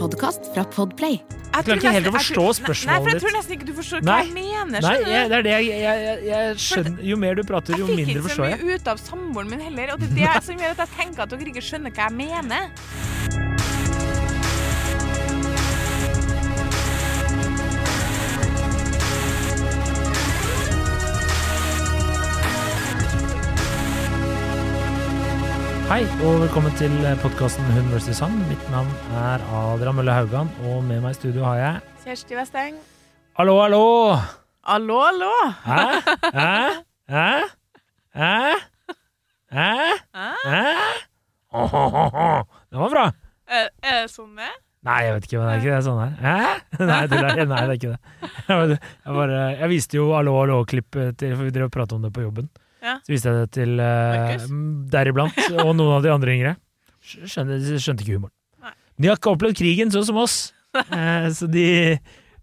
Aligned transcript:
podkast 0.00 0.48
fra 0.54 0.64
Podplay. 0.72 1.20
Jeg 1.50 1.66
klarer 1.66 1.80
ikke 1.80 1.92
helt 1.96 2.08
å 2.08 2.12
forstå 2.14 2.44
spørsmålet 2.60 2.78
ditt. 2.80 2.88
Nei, 2.88 2.98
for 3.02 3.10
jeg 3.10 3.22
tror 3.24 3.34
nesten 3.36 3.56
ikke 3.56 3.68
du 3.68 3.72
forstår 3.76 4.04
Nei. 4.06 4.14
hva 4.14 4.22
jeg 4.22 4.34
mener. 4.38 4.86
Nei, 4.86 4.94
jeg, 5.02 5.28
det 5.32 5.36
er 5.40 5.46
det 5.46 5.54
jeg, 5.56 5.68
jeg, 5.82 6.04
jeg, 6.06 6.24
jeg 6.30 6.56
skjønner 6.64 7.04
Jo 7.10 7.20
mer 7.20 7.36
du 7.36 7.44
prater, 7.50 7.76
jo 7.82 7.90
mindre 7.90 8.24
forstår 8.24 8.46
Jeg 8.46 8.54
Jeg 8.54 8.62
fikk 8.62 8.64
ikke 8.64 8.70
så 8.70 8.70
mye 8.70 8.80
ut 8.80 8.92
av 8.94 9.04
samboeren 9.04 9.52
min 9.52 9.64
heller, 9.68 9.94
og 9.96 10.04
det 10.06 10.10
er 10.14 10.38
det 10.38 10.44
som 10.46 10.64
gjør 10.64 10.76
at 10.76 10.84
jeg 10.86 10.96
tenker 10.96 11.26
at 11.26 11.34
dere 11.36 11.54
ikke 11.54 11.68
skjønner 11.72 11.96
hva 11.98 12.08
jeg 12.08 12.20
mener. 12.22 13.49
Hei, 25.90 26.04
og 26.22 26.36
velkommen 26.44 26.70
til 26.78 26.92
podkasten 27.18 27.66
Hun 27.74 27.88
vs. 27.90 28.20
han. 28.22 28.36
Mitt 28.46 28.62
navn 28.70 28.90
er 29.18 29.42
Adrian 29.58 29.96
Mølle 29.98 30.14
Haugan, 30.14 30.50
og 30.70 30.84
med 30.86 31.00
meg 31.02 31.16
i 31.16 31.18
studio 31.18 31.42
har 31.48 31.56
jeg 31.58 31.80
Kjersti 32.04 32.36
Westeng. 32.38 32.76
Hallo, 33.38 33.56
hallo! 33.58 33.80
Hallo, 34.70 35.00
hallo! 35.02 35.32
Hæ? 35.66 35.80
Hæ? 36.36 36.52
Hæ? 37.10 37.26
Hæ? 38.20 38.30
Hæ? 39.50 39.68
Hæ? 40.14 40.30
Hæ? 40.46 40.62
Åhåhåhå. 41.58 42.28
Det 42.70 42.78
var 42.78 42.94
bra. 42.94 43.04
Er, 43.50 43.68
er 43.82 44.00
det 44.04 44.14
sånn 44.14 44.36
det? 44.38 44.52
Nei, 44.86 45.00
jeg 45.08 45.16
vet 45.16 45.26
ikke, 45.26 45.40
men 45.42 45.48
det 45.48 45.54
er 45.56 45.60
ikke 45.64 45.74
det 45.74 45.84
sånn 45.90 46.02
her. 46.04 46.14
Hæ? 46.22 46.36
Nei, 46.92 47.00
det 47.10 47.18
er, 47.18 47.44
nei, 47.50 47.60
det 47.66 47.66
er 47.66 47.76
ikke 47.80 47.94
det. 47.96 48.00
Jeg, 48.46 48.80
bare- 49.18 49.42
jeg, 49.58 49.68
viste 49.74 49.98
jo 49.98 50.12
Hallo, 50.14 50.38
hallo-klippet 50.38 51.18
til 51.20 51.34
For 51.34 51.48
vi 51.50 51.54
drev 51.58 51.66
og 51.68 51.74
pratet 51.74 51.98
om 51.98 52.06
det 52.06 52.14
på 52.14 52.22
jobben. 52.24 52.46
Ja. 52.80 52.96
Så 53.04 53.12
viste 53.12 53.30
jeg 53.30 53.44
det 53.44 53.52
til 53.56 53.80
uh, 53.82 54.46
deriblant, 54.92 55.36
og 55.64 55.72
noen 55.76 55.98
av 55.98 56.04
de 56.04 56.12
andre 56.12 56.34
yngre. 56.34 56.54
Skjønte, 57.00 57.58
skjønte 57.80 58.04
ikke 58.04 58.16
humoren. 58.18 58.34
Nei. 58.64 58.74
De 59.00 59.10
har 59.10 59.20
ikke 59.20 59.34
opplevd 59.34 59.58
krigen 59.60 59.92
sånn 59.92 60.06
som 60.08 60.20
oss. 60.20 60.38
uh, 60.76 61.28
så 61.38 61.48
de, 61.50 61.98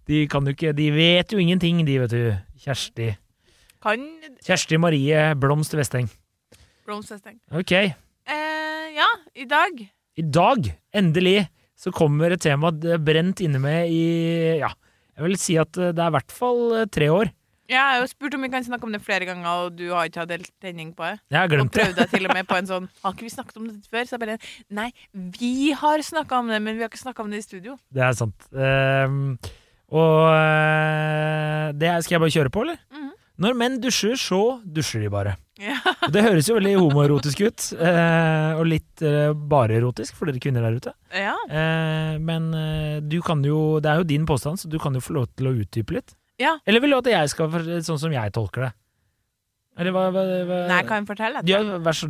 de 0.10 0.26
kan 0.28 0.44
jo 0.44 0.52
ikke 0.52 0.74
De 0.76 0.90
vet 0.92 1.32
jo 1.32 1.42
ingenting, 1.42 1.84
de, 1.88 2.00
vet 2.04 2.14
du. 2.14 2.24
Kjersti. 2.68 3.12
Kan 3.84 4.08
Kjersti 4.46 4.80
Marie 4.82 5.30
Blomst 5.40 5.76
Vesteng. 5.78 6.10
Blomst 6.88 7.14
Vesteng. 7.14 7.38
Ok. 7.54 7.74
Uh, 8.28 8.86
ja, 8.98 9.08
i 9.38 9.48
dag. 9.50 9.86
I 10.18 10.26
dag, 10.26 10.70
endelig, 10.98 11.48
så 11.78 11.94
kommer 11.94 12.34
et 12.34 12.42
tema 12.42 12.72
det 12.74 12.98
brent 13.06 13.42
inne 13.46 13.62
med 13.62 13.92
i 13.94 14.06
Ja, 14.58 14.72
jeg 15.14 15.28
vil 15.28 15.38
si 15.40 15.58
at 15.62 15.78
det 15.78 15.94
er 15.94 16.10
i 16.10 16.16
hvert 16.18 16.34
fall 16.34 16.64
tre 16.94 17.10
år. 17.14 17.30
Ja, 17.68 17.82
jeg 17.82 17.98
har 17.98 18.00
jo 18.06 18.08
spurt 18.08 18.34
om 18.38 18.42
vi 18.46 18.50
kan 18.54 18.64
snakke 18.64 18.88
om 18.88 18.94
det 18.96 19.02
flere 19.04 19.26
ganger, 19.28 19.48
og 19.68 19.76
du 19.76 19.90
har 19.92 20.08
ikke 20.08 20.22
hatt 20.24 20.32
helt 20.32 20.52
tenning 20.64 20.94
på 20.96 21.04
det. 21.04 21.20
Jeg 21.34 21.38
har 21.42 21.50
Og 21.50 21.52
glemt 21.52 21.74
det. 21.74 21.82
prøvde 21.84 22.00
deg 22.00 22.10
til 22.16 22.26
og 22.30 22.34
med 22.38 22.48
på 22.48 22.56
en 22.58 22.70
sånn 22.70 22.88
Har 23.04 23.14
ikke 23.16 23.28
vi 23.28 23.34
snakket 23.34 23.58
om 23.60 23.68
dette 23.68 23.92
før? 23.92 24.08
Så 24.08 24.16
jeg 24.16 24.24
bare 24.24 24.38
Nei, 24.80 24.90
vi 25.40 25.54
har 25.76 26.00
snakka 26.08 26.40
om 26.40 26.48
det, 26.54 26.62
men 26.64 26.78
vi 26.80 26.86
har 26.86 26.90
ikke 26.94 27.04
snakka 27.04 27.26
om 27.26 27.32
det 27.34 27.42
i 27.44 27.48
studio. 27.48 27.76
Det 27.92 28.04
er 28.08 28.16
sant. 28.16 28.48
Ehm, 28.56 29.38
og 29.92 30.30
eh, 30.32 31.72
det 31.80 31.92
skal 32.06 32.18
jeg 32.18 32.24
bare 32.24 32.36
kjøre 32.38 32.54
på, 32.56 32.64
eller? 32.68 32.80
Mhm. 32.94 33.14
Når 33.38 33.54
menn 33.54 33.76
dusjer, 33.84 34.16
så 34.18 34.40
dusjer 34.66 35.04
de 35.06 35.10
bare. 35.14 35.36
Ja. 35.62 35.76
Og 36.08 36.10
det 36.16 36.24
høres 36.26 36.48
jo 36.50 36.56
veldig 36.58 36.72
homoerotisk 36.80 37.44
ut, 37.46 37.66
eh, 37.78 38.54
og 38.58 38.64
litt 38.66 39.04
eh, 39.06 39.30
bare 39.34 39.76
erotisk 39.78 40.18
for 40.18 40.26
dere 40.26 40.42
kvinner 40.42 40.66
der 40.66 40.80
ute. 40.80 40.94
ja. 41.14 41.36
Eh, 41.46 42.16
men 42.18 42.48
du 43.08 43.20
kan 43.22 43.44
jo 43.46 43.80
Det 43.80 43.92
er 43.92 44.02
jo 44.02 44.08
din 44.10 44.26
påstand, 44.26 44.58
så 44.58 44.68
du 44.70 44.80
kan 44.82 44.94
jo 44.98 45.00
få 45.06 45.14
lov 45.20 45.28
til 45.38 45.52
å 45.52 45.54
utdype 45.54 45.94
litt. 46.00 46.16
Ja. 46.42 46.58
Eller 46.70 46.84
vil 46.84 46.94
du 46.94 46.98
at 47.00 47.08
jeg 47.12 47.30
skal, 47.34 47.50
sånn 47.86 48.02
som 48.02 48.14
jeg 48.14 48.34
tolker 48.36 48.68
det? 48.68 48.74
Eller 49.78 49.94
hva, 49.94 50.08
hva, 50.14 50.22
hva 50.50 50.60
Nei, 50.72 50.84
kan 50.90 51.04
jeg 51.04 51.10
fortelle? 51.12 51.42
ja, 51.50 51.62
vær 51.82 51.94
så. 51.98 52.08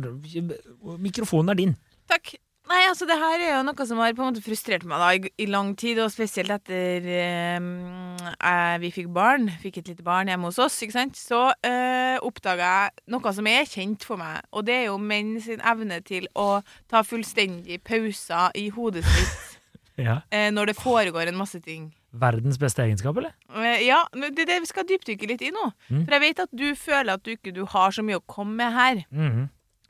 Mikrofonen 1.00 1.52
er 1.52 1.58
din. 1.58 1.74
Takk. 2.08 2.34
Nei, 2.68 2.82
altså 2.84 3.06
det 3.08 3.16
her 3.16 3.40
er 3.40 3.50
jo 3.54 3.60
noe 3.64 3.84
som 3.88 4.00
har 4.02 4.12
på 4.12 4.20
en 4.20 4.28
måte 4.28 4.42
frustrert 4.44 4.82
meg 4.84 5.00
da 5.00 5.06
i, 5.16 5.30
i 5.40 5.46
lang 5.48 5.70
tid, 5.80 5.96
og 6.04 6.10
spesielt 6.12 6.52
etter 6.52 7.06
eh, 7.08 8.74
vi 8.82 8.90
fikk 8.92 9.08
barn, 9.16 9.48
fikk 9.62 9.78
et 9.80 9.88
lite 9.94 10.04
barn 10.04 10.28
hjemme 10.28 10.50
hos 10.50 10.58
oss, 10.60 10.76
ikke 10.84 10.96
sant, 10.98 11.16
så 11.16 11.46
eh, 11.64 12.18
oppdaga 12.20 12.68
jeg 12.68 13.06
noe 13.14 13.32
som 13.32 13.48
er 13.48 13.64
kjent 13.68 14.04
for 14.04 14.20
meg, 14.20 14.44
og 14.52 14.66
det 14.68 14.82
er 14.82 14.84
jo 14.90 14.98
menn 15.00 15.38
sin 15.40 15.64
evne 15.64 16.02
til 16.04 16.28
å 16.36 16.60
ta 16.92 17.00
fullstendig 17.08 17.80
pauser 17.88 18.52
i 18.60 18.68
hodet 18.76 19.06
sitt 19.08 19.56
Ja. 20.04 20.20
eh, 20.28 20.50
når 20.52 20.74
det 20.74 20.76
foregår 20.78 21.32
en 21.32 21.40
masse 21.40 21.58
ting. 21.64 21.88
Verdens 22.12 22.56
beste 22.60 22.82
egenskap, 22.82 23.16
eller? 23.20 23.34
Eh, 23.52 23.84
Ja, 23.86 24.04
det 24.14 24.32
er 24.44 24.50
det 24.54 24.60
vi 24.64 24.70
skal 24.70 24.86
dypdykke 24.88 25.28
litt 25.28 25.42
i 25.44 25.50
nå. 25.52 25.68
Mm. 25.90 26.04
For 26.06 26.16
jeg 26.16 26.24
vet 26.24 26.42
at 26.46 26.52
du 26.56 26.66
føler 26.74 27.14
at 27.14 27.24
du 27.24 27.34
ikke 27.34 27.52
du 27.54 27.64
har 27.68 27.92
så 27.92 28.02
mye 28.02 28.20
å 28.20 28.26
komme 28.26 28.56
med 28.56 28.72
her. 28.72 29.02
Mm. 29.12 29.48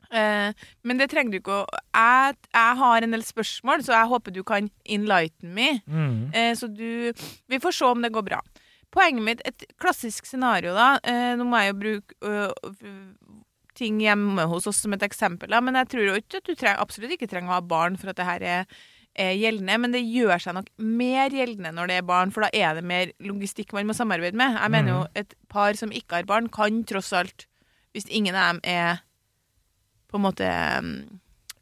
Eh, 0.09 0.53
men 0.83 0.97
det 0.97 1.09
trenger 1.11 1.31
du 1.31 1.37
ikke 1.37 1.59
å 1.61 1.65
jeg, 1.69 2.37
jeg 2.55 2.77
har 2.81 3.05
en 3.05 3.13
del 3.13 3.23
spørsmål, 3.23 3.83
så 3.85 3.93
jeg 3.93 4.09
håper 4.09 4.33
du 4.35 4.41
kan 4.43 4.69
enlighten 4.89 5.53
me. 5.53 5.69
Mm. 5.87 6.31
Eh, 6.33 6.53
så 6.57 6.67
du 6.67 7.13
Vi 7.47 7.59
får 7.61 7.77
se 7.77 7.85
om 7.85 8.01
det 8.01 8.11
går 8.11 8.25
bra. 8.25 8.41
Poenget 8.89 9.23
mitt, 9.23 9.41
et 9.45 9.67
klassisk 9.77 10.25
scenario, 10.25 10.73
da 10.73 10.95
eh, 11.05 11.35
Nå 11.37 11.45
må 11.45 11.59
jeg 11.61 11.73
jo 11.75 11.79
bruke 11.83 12.15
øh, 12.25 12.71
øh, 12.73 13.35
ting 13.77 13.99
hjemme 14.01 14.47
hos 14.49 14.65
oss 14.67 14.81
som 14.83 14.95
et 14.97 15.03
eksempel, 15.05 15.53
da, 15.53 15.61
men 15.61 15.77
jeg 15.77 15.87
tror 15.93 16.07
jo 16.09 16.15
ikke 16.19 16.41
at 16.41 16.47
du 16.49 16.55
treng, 16.57 16.79
absolutt 16.81 17.13
ikke 17.15 17.29
trenger 17.31 17.53
å 17.53 17.59
ha 17.59 17.61
barn 17.63 17.95
for 18.01 18.11
at 18.11 18.17
det 18.17 18.25
her 18.27 18.43
er 18.43 18.79
er 19.19 19.35
gjeldende, 19.37 19.77
men 19.83 19.93
det 19.93 20.01
gjør 20.05 20.41
seg 20.41 20.55
nok 20.57 20.69
mer 20.79 21.33
gjeldende 21.35 21.73
når 21.75 21.91
det 21.91 21.99
er 21.99 22.07
barn, 22.07 22.33
for 22.33 22.45
da 22.45 22.49
er 22.55 22.77
det 22.77 22.85
mer 22.87 23.11
logistikk 23.23 23.73
man 23.75 23.89
må 23.89 23.95
samarbeide 23.97 24.39
med. 24.39 24.57
Jeg 24.57 24.73
mener 24.73 24.95
jo 24.95 25.01
et 25.19 25.35
par 25.51 25.77
som 25.79 25.93
ikke 25.95 26.21
har 26.21 26.29
barn, 26.29 26.49
kan 26.53 26.83
tross 26.87 27.11
alt, 27.17 27.47
hvis 27.95 28.09
ingen 28.09 28.37
av 28.37 28.53
dem 28.53 28.63
er 28.69 29.01
på 30.09 30.17
en 30.17 30.25
måte 30.25 30.47
mm, 30.47 31.19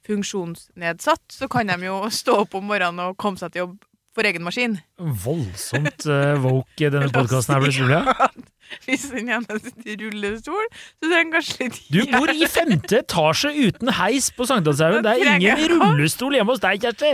funksjonsnedsatt, 0.08 1.26
så 1.34 1.50
kan 1.52 1.72
de 1.72 1.90
jo 1.90 2.00
stå 2.22 2.42
opp 2.46 2.58
om 2.58 2.68
morgenen 2.70 3.10
og 3.10 3.20
komme 3.20 3.42
seg 3.42 3.54
til 3.54 3.66
jobb 3.66 3.78
for 4.18 4.28
egen 4.28 4.46
maskin. 4.46 4.78
Voldsomt 5.24 6.08
uh, 6.10 6.36
woke 6.44 6.90
denne 6.94 7.10
podkasten 7.16 7.56
her 7.56 7.64
blitt, 7.64 7.78
Julia. 7.78 8.04
Hvis 8.84 9.06
den 9.14 9.30
ene 9.32 9.58
sitter 9.62 9.94
i 9.94 9.98
rullestol, 10.02 10.66
så 11.00 11.08
trenger 11.08 11.38
kanskje 11.38 11.68
litt 11.68 11.78
Du 11.94 12.00
bor 12.12 12.32
i 12.34 12.48
femte 12.52 13.00
etasje 13.00 13.54
uten 13.56 13.94
heis 13.96 14.28
på 14.36 14.48
Sankthanshaugen. 14.50 15.06
Det 15.06 15.14
er 15.14 15.36
ingen 15.38 15.62
i 15.64 15.70
rullestol 15.72 16.36
hjemme 16.36 16.52
hos 16.56 16.64
deg, 16.66 16.84
Kjersti. 16.84 17.14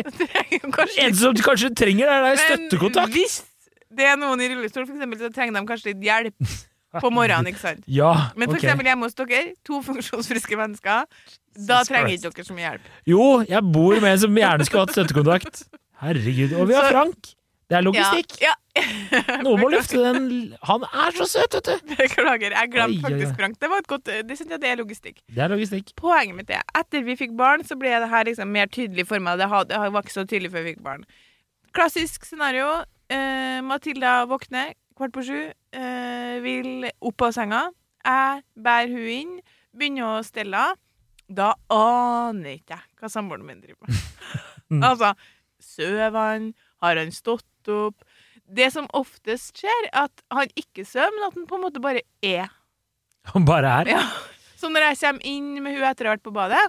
Eneste 0.57 1.19
som 1.21 1.35
du 1.37 1.43
kanskje 1.45 1.69
trenger, 1.77 2.09
er 2.09 2.25
deg 2.25 2.39
Men 2.39 2.45
støttekontakt. 2.47 3.13
hvis 3.13 3.41
det 3.93 4.07
er 4.09 4.17
noen 4.17 4.41
i 4.41 4.49
rullestol, 4.49 4.87
for 4.87 4.95
eksempel, 4.97 5.19
så 5.21 5.29
trenger 5.35 5.59
de 5.59 5.67
kanskje 5.69 5.91
litt 5.91 6.01
hjelp 6.07 6.53
på 7.03 7.09
morgenen, 7.13 7.51
ikke 7.53 7.61
sant? 7.61 7.85
Ja, 7.89 8.31
Men 8.37 8.49
for 8.49 8.57
eksempel 8.57 8.89
hjemme 8.89 9.05
hos 9.09 9.15
dere, 9.17 9.53
to 9.65 9.81
funksjonsfriske 9.85 10.57
mennesker, 10.57 11.05
da 11.69 11.83
trenger 11.85 12.15
ikke 12.15 12.33
dere 12.33 12.47
så 12.49 12.57
mye 12.57 12.65
hjelp. 12.67 12.91
Jo, 13.13 13.23
jeg 13.49 13.61
bor 13.77 14.01
med 14.01 14.09
en 14.15 14.21
som 14.25 14.41
gjerne 14.41 14.65
skulle 14.65 14.87
hatt 14.87 14.97
støttekontakt. 14.97 15.63
Herregud. 16.03 16.53
Og 16.59 16.67
vi 16.69 16.75
har 16.77 16.89
Så- 16.89 16.93
Frank. 16.97 17.33
Det 17.71 17.77
er 17.79 17.85
logistikk. 17.87 18.33
Ja, 18.43 18.51
Noen 19.45 19.61
må 19.63 19.69
lufte 19.71 19.97
den 19.97 20.25
Han 20.67 20.83
er 20.83 21.15
så 21.15 21.25
søt, 21.31 21.55
vet 21.55 21.65
du. 21.69 21.93
Beklager, 21.95 22.51
jeg 22.53 22.69
glemte 22.73 23.01
faktisk 23.07 23.37
Frank. 23.39 23.55
Det 23.61 23.69
var 23.71 23.81
et 23.81 23.87
godt, 23.89 24.11
det 24.27 24.35
synes 24.37 24.51
jeg 24.51 24.61
det 24.61 24.69
er 24.69 24.77
logistikk. 24.81 25.21
Det 25.31 25.41
er 25.45 25.49
logistikk. 25.49 25.93
Poenget 25.97 26.35
mitt 26.37 26.51
er, 26.53 26.61
etter 26.77 27.05
vi 27.07 27.15
fikk 27.17 27.33
barn, 27.39 27.63
så 27.65 27.77
ble 27.79 27.93
det 28.03 28.09
her 28.11 28.27
liksom 28.27 28.51
mer 28.53 28.67
tydelig 28.69 29.07
for 29.09 29.23
meg. 29.23 29.39
Det 29.41 29.47
var 29.49 30.01
ikke 30.03 30.13
så 30.13 30.25
tydelig 30.27 30.51
før 30.53 30.65
vi 30.67 30.73
fikk 30.75 30.83
barn. 30.85 31.05
Klassisk 31.73 32.27
scenario. 32.29 32.67
Eh, 33.09 33.61
Matilda 33.65 34.19
våkner 34.29 34.73
kvart 34.99 35.13
på 35.15 35.23
sju, 35.25 35.39
eh, 35.73 36.35
vil 36.45 36.89
opp 37.01 37.25
av 37.25 37.33
senga. 37.33 37.63
Jeg 38.05 38.43
bærer 38.59 38.91
hun 38.93 39.07
inn, 39.15 39.33
begynner 39.73 40.19
å 40.19 40.25
stelle 40.27 40.53
henne. 40.67 40.79
Da 41.33 41.53
aner 41.73 42.59
ikke 42.59 42.75
jeg 42.75 42.83
hva 42.99 43.09
samboeren 43.09 43.47
min 43.47 43.63
driver 43.63 43.87
med. 43.87 44.03
Altså, 44.83 45.13
sover 45.73 46.13
han? 46.17 46.51
Har 46.83 46.99
han 47.01 47.13
stått 47.15 47.71
opp? 47.73 48.05
Det 48.53 48.69
som 48.73 48.89
oftest 48.93 49.57
skjer, 49.61 49.89
er 49.89 50.05
at 50.05 50.23
han 50.33 50.51
ikke 50.59 50.85
sover, 50.85 51.13
men 51.15 51.27
at 51.29 51.37
han 51.39 51.47
på 51.49 51.57
en 51.57 51.65
måte 51.65 51.81
bare 51.83 52.03
er. 52.21 52.51
Han 53.33 53.47
bare 53.47 53.71
er. 53.81 53.93
Ja. 53.95 54.03
Så 54.59 54.69
når 54.71 54.89
jeg 54.89 54.99
kommer 55.01 55.27
inn 55.27 55.47
med 55.63 55.75
hun 55.75 55.85
etter 55.87 56.07
å 56.07 56.11
ha 56.11 56.17
vært 56.17 56.25
på 56.27 56.35
badet, 56.35 56.61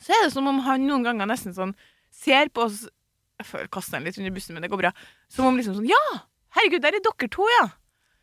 så 0.00 0.14
er 0.16 0.24
det 0.24 0.32
som 0.34 0.48
om 0.48 0.62
han 0.64 0.86
noen 0.88 1.04
ganger 1.04 1.28
nesten 1.28 1.54
sånn 1.54 1.74
ser 2.10 2.48
på 2.54 2.64
oss 2.66 2.86
Jeg 3.40 3.68
kaster 3.72 3.96
han 3.98 4.04
litt 4.04 4.18
under 4.20 4.32
bussen, 4.34 4.56
men 4.56 4.64
det 4.64 4.70
går 4.72 4.82
bra. 4.82 4.90
Som 5.32 5.46
om 5.48 5.56
liksom 5.56 5.78
sånn 5.78 5.88
Ja! 5.88 6.00
Herregud, 6.56 6.82
der 6.82 6.96
er 6.98 7.04
dere 7.04 7.28
to, 7.32 7.46
ja! 7.60 7.68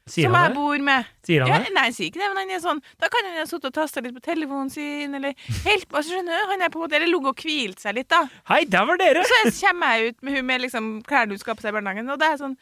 Sier 0.07 0.29
som 0.29 0.37
jeg 0.39 0.53
bor 0.55 0.83
med. 0.87 1.09
Sier 1.27 1.43
han 1.43 1.51
Ja, 1.51 1.57
det? 1.63 1.73
nei, 1.75 1.83
han 1.89 1.95
sier 1.97 2.07
ikke 2.07 2.21
det, 2.21 2.29
men 2.31 2.37
han 2.41 2.53
er 2.55 2.63
sånn 2.63 2.81
Da 2.99 3.09
kan 3.11 3.27
han 3.27 3.37
ha 3.41 3.45
sittet 3.49 3.69
og 3.69 3.75
tasta 3.75 4.01
litt 4.05 4.15
på 4.15 4.23
telefonen 4.23 4.71
sin, 4.71 5.13
eller 5.19 5.35
helt 5.67 5.87
altså, 5.91 6.13
skjønner 6.13 6.31
du, 6.31 6.47
Han 6.53 6.61
er 6.63 6.71
på 6.71 6.79
en 6.79 6.85
måte 6.87 6.95
Eller 6.99 7.11
ligget 7.11 7.33
og 7.33 7.43
hvilt 7.43 7.83
seg 7.83 7.97
litt, 7.99 8.09
da. 8.09 8.23
Hei, 8.51 8.63
der 8.65 8.87
var 8.87 8.97
dere! 9.01 9.25
Så 9.27 9.51
kommer 9.59 9.97
jeg 9.97 10.13
ut 10.15 10.23
med 10.23 10.39
hun 10.39 10.45
med 10.47 10.65
liksom 10.67 10.89
klærne 11.07 11.35
hun 11.35 11.43
skal 11.43 11.55
på 11.59 11.65
seg 11.65 11.73
i 11.73 11.77
barnehagen, 11.79 12.09
og 12.09 12.19
det 12.21 12.31
er 12.31 12.41
sånn 12.41 12.57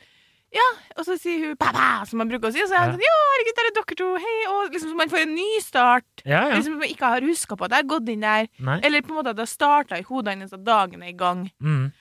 ja, 0.56 0.65
og 0.95 1.03
så 1.03 1.18
sier 1.19 1.42
hun 1.50 1.57
'pappa', 1.59 2.06
som 2.07 2.21
man 2.21 2.30
bruker 2.30 2.47
å 2.47 2.53
si. 2.53 2.62
Og 2.63 2.69
så 2.69 2.77
er 2.77 2.83
han 2.86 2.94
sånn 2.94 3.03
'ja, 3.03 3.15
herregud, 3.31 3.56
der 3.57 3.68
er 3.68 3.74
dere 3.75 3.95
to', 4.00 4.12
hei. 4.24 4.36
Og 4.53 4.71
liksom 4.71 4.91
så 4.91 4.95
man 4.95 5.12
får 5.12 5.24
en 5.25 5.36
ny 5.36 5.59
start. 5.59 6.24
Ja, 6.24 6.48
ja. 6.48 6.56
Liksom 6.56 6.77
man 6.80 6.88
ikke 6.88 7.09
har 7.12 7.25
huska 7.27 7.57
på 7.57 7.65
at 7.65 7.71
jeg 7.75 7.83
har 7.83 7.89
gått 7.91 8.09
inn 8.13 8.24
der. 8.24 8.48
Nei. 8.59 8.80
Eller 8.83 9.01
på 9.01 9.12
en 9.12 9.18
måte 9.19 9.33
at 9.33 9.36
det 9.36 9.44
har 9.44 9.51
starta 9.51 10.00
i 10.00 10.06
hodet 10.07 10.38
hans 10.39 10.53
at 10.56 10.63
dagen 10.63 11.03
er 11.03 11.12
i 11.12 11.18
gang. 11.18 11.50
Mm. 11.59 11.91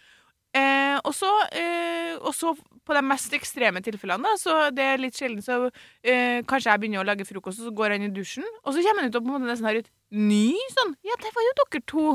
Eh, 0.55 1.01
og, 1.03 1.15
så, 1.17 1.33
eh, 1.51 2.15
og 2.21 2.31
så 2.35 2.55
på 2.85 2.95
de 2.97 3.03
mest 3.03 3.33
ekstreme 3.33 3.81
tilfellene, 3.83 4.23
da, 4.23 4.37
så 4.41 4.71
det 4.75 4.85
er 4.85 4.99
litt 5.01 5.17
sjelden, 5.17 5.41
så 5.45 5.71
eh, 6.05 6.43
kanskje 6.45 6.71
jeg 6.71 6.81
begynner 6.83 7.01
å 7.03 7.07
lage 7.09 7.25
frokost, 7.29 7.61
og 7.61 7.71
så 7.71 7.75
går 7.75 7.95
han 7.97 8.03
i 8.07 8.13
dusjen, 8.13 8.45
og 8.65 8.75
så 8.77 8.83
kommer 8.85 9.03
han 9.07 9.11
ut 9.11 9.17
og 9.17 9.25
på 9.25 9.31
en 9.31 9.37
måte 9.39 9.49
nesten 9.51 9.67
har 9.71 9.81
et 9.81 9.91
ny 10.13 10.53
sånn 10.77 10.95
Ja, 11.05 11.17
det 11.23 11.33
var 11.35 11.47
jo 11.49 11.55
dere 11.63 11.83
to. 11.87 12.07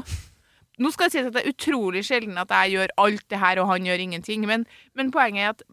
Nå 0.79 0.91
skal 0.93 1.09
det 1.09 1.11
sies 1.17 1.25
at 1.27 1.33
det 1.35 1.41
er 1.43 1.51
utrolig 1.51 2.05
sjelden 2.07 2.37
at 2.39 2.53
jeg 2.55 2.77
gjør 2.77 2.93
alt 3.03 3.25
det 3.33 3.39
her, 3.41 3.59
og 3.59 3.67
han 3.67 3.83
gjør 3.89 3.99
ingenting. 3.99 4.45
Men, 4.47 4.63
men 4.95 5.09
poenget 5.11 5.41
er 5.43 5.49
at 5.57 5.63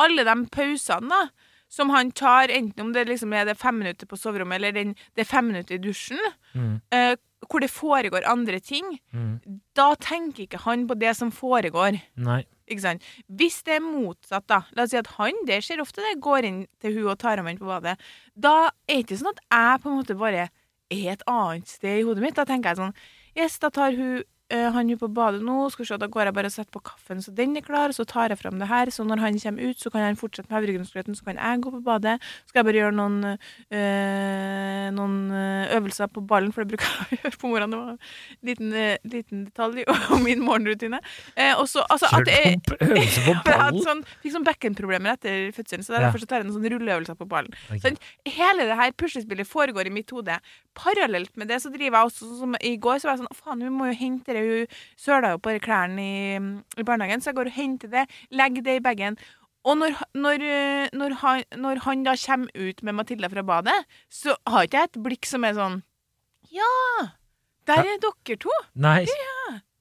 alle 0.00 0.24
de 0.28 0.34
pausene 0.52 1.08
da, 1.08 1.22
som 1.70 1.88
han 1.94 2.10
tar, 2.10 2.50
enten 2.52 2.82
om 2.82 2.92
det 2.92 3.06
liksom 3.08 3.32
er 3.32 3.46
det 3.46 3.54
fem 3.60 3.78
minutter 3.78 4.08
på 4.10 4.18
soverommet 4.18 4.58
eller 4.58 4.72
den, 4.74 4.94
det 5.16 5.24
fem 5.30 5.46
minutter 5.52 5.78
i 5.78 5.82
dusjen, 5.84 6.18
Mm. 6.52 6.80
eh, 6.90 7.14
hvor 7.48 7.60
det 7.62 7.70
foregår 7.70 8.26
andre 8.26 8.58
ting, 8.60 8.98
Mm. 9.14 9.60
da 9.74 9.94
tenker 9.94 10.42
ikke 10.48 10.58
han 10.66 10.86
på 10.88 10.98
det 10.98 11.14
som 11.16 11.30
foregår. 11.30 12.00
Nei. 12.16 12.44
Ikke 12.70 12.84
sant? 12.84 13.06
Hvis 13.26 13.60
det 13.66 13.76
er 13.78 13.84
motsatt, 13.84 14.46
da 14.50 14.62
La 14.76 14.86
oss 14.86 14.94
si 14.94 14.98
at 15.00 15.10
han 15.18 15.38
det 15.48 15.60
skjer 15.66 15.82
ofte 15.82 16.04
det 16.04 16.20
går 16.22 16.46
inn 16.46 16.60
til 16.82 17.00
hun 17.00 17.12
og 17.12 17.18
tar 17.20 17.40
ham 17.40 17.48
inn 17.50 17.58
på 17.60 17.68
badet. 17.68 17.96
Da 18.38 18.70
er 18.86 19.00
det 19.00 19.04
ikke 19.04 19.20
sånn 19.20 19.34
at 19.34 19.42
jeg 19.50 19.82
på 19.82 19.90
en 19.90 19.98
måte 20.00 20.18
bare 20.20 20.48
er 20.90 21.08
et 21.14 21.24
annet 21.30 21.70
sted 21.70 22.00
i 22.00 22.04
hodet 22.06 22.24
mitt. 22.24 22.38
Da 22.38 22.46
tenker 22.48 22.72
jeg 22.72 22.82
sånn 22.82 22.94
Yes, 23.38 23.58
da 23.62 23.70
tar 23.74 23.94
hun 23.94 24.22
han 24.50 24.90
er 24.90 24.98
på 25.00 25.08
badet 25.14 25.42
nå. 25.46 25.68
Skal 25.70 25.86
se, 25.86 25.98
Da 26.00 26.08
går 26.10 26.28
jeg 26.28 26.36
bare 26.36 26.50
og 26.50 26.54
setter 26.54 26.74
på 26.74 26.82
kaffen 26.90 27.20
så 27.22 27.32
den 27.36 27.56
er 27.56 27.64
klar, 27.64 27.92
så 27.94 28.04
tar 28.08 28.32
jeg 28.32 28.40
fram 28.40 28.58
det 28.60 28.68
her. 28.70 28.90
Så 28.90 29.04
når 29.06 29.22
han 29.22 29.38
kommer 29.38 29.70
ut, 29.70 29.78
så 29.80 29.90
kan 29.92 30.04
han 30.04 30.18
fortsette 30.18 30.50
med 30.50 30.56
havregrynsgrøten, 30.58 31.16
så 31.16 31.26
kan 31.26 31.38
jeg 31.38 31.62
gå 31.64 31.72
på 31.74 31.82
badet. 31.84 32.18
Så 32.20 32.52
Skal 32.52 32.60
jeg 32.60 32.68
bare 32.68 32.80
gjøre 32.80 32.96
noen, 32.96 33.18
øh, 33.30 34.86
noen 34.96 35.16
eh, 35.36 35.74
øvelser 35.76 36.10
på 36.12 36.24
ballen, 36.26 36.52
for 36.52 36.64
det 36.64 36.72
bruker 36.72 36.88
jeg 36.88 37.18
å 37.18 37.20
gjøre 37.20 37.40
på 37.42 37.50
morgenen. 37.52 37.74
Det 37.74 37.80
var 37.80 37.90
en 37.92 38.50
liten, 38.50 38.72
eh, 38.72 38.96
liten 39.04 39.44
detalj 39.48 39.84
om 40.16 40.24
min 40.24 40.44
morgenrutine. 40.44 41.00
Eh, 41.36 41.52
og 41.54 41.68
så, 41.70 41.84
altså, 41.88 42.10
at 42.16 42.30
jeg, 42.30 42.30
det 42.30 42.38
er, 42.40 42.56
opp 42.58 42.88
øvelse 42.88 43.26
på 43.26 43.36
ballen? 43.50 43.82
sånn, 43.86 44.02
fikk 44.24 44.36
sånn 44.36 44.48
bekkenproblemer 44.48 45.16
etter 45.16 45.50
fødselen, 45.56 45.86
så 45.86 45.96
derfor 45.96 46.22
så 46.22 46.30
tar 46.30 46.42
jeg 46.42 46.48
noen 46.48 46.58
sånne 46.58 46.74
rulleøvelser 46.74 47.20
på 47.20 47.28
ballen. 47.30 47.54
Okay. 47.68 47.82
Sånn, 47.84 48.00
hele 48.28 48.68
det 48.70 48.78
her 48.80 48.96
puslespillet 48.98 49.48
foregår 49.48 49.90
i 49.90 49.94
mitt 49.94 50.10
hode. 50.14 50.38
Parallelt 50.78 51.34
med 51.40 51.50
det 51.50 51.60
så 51.62 51.72
driver 51.72 51.98
jeg 51.98 52.10
også 52.10 52.28
som 52.38 52.54
I 52.62 52.76
går 52.80 53.00
så 53.00 53.08
var 53.08 53.16
jeg 53.16 53.24
sånn 53.24 53.32
Å, 53.32 53.36
faen, 53.36 53.64
vi 53.64 53.72
må 53.74 53.88
jo 53.90 53.96
hente 53.98 54.34
det. 54.36 54.39
Hun 54.40 54.80
søla 55.00 55.34
jo 55.34 55.42
på 55.42 55.56
klærne 55.64 56.06
i, 56.06 56.40
i 56.80 56.86
barnehagen, 56.86 57.20
så 57.20 57.30
jeg 57.30 57.38
går 57.40 57.52
og 57.52 57.58
henter 57.58 57.92
det, 57.92 58.06
legger 58.30 58.66
det 58.66 58.78
i 58.80 58.84
bagen. 58.84 59.18
Og 59.68 59.76
når, 59.76 59.96
når, 60.16 60.42
eh, 60.44 60.88
når, 60.96 61.16
han, 61.20 61.42
når 61.60 61.82
han 61.84 62.04
da 62.06 62.14
kommer 62.16 62.48
ut 62.56 62.82
med 62.82 62.96
Matilda 62.96 63.28
fra 63.28 63.44
badet, 63.44 63.76
så 64.08 64.36
har 64.48 64.64
ikke 64.64 64.78
jeg 64.80 64.88
et 64.88 65.02
blikk 65.04 65.28
som 65.28 65.44
er 65.44 65.56
sånn 65.58 65.82
Ja! 66.54 66.70
Der 67.68 67.84
er 67.84 67.98
dere 68.00 68.36
to 68.40 68.54
Nei. 68.74 69.04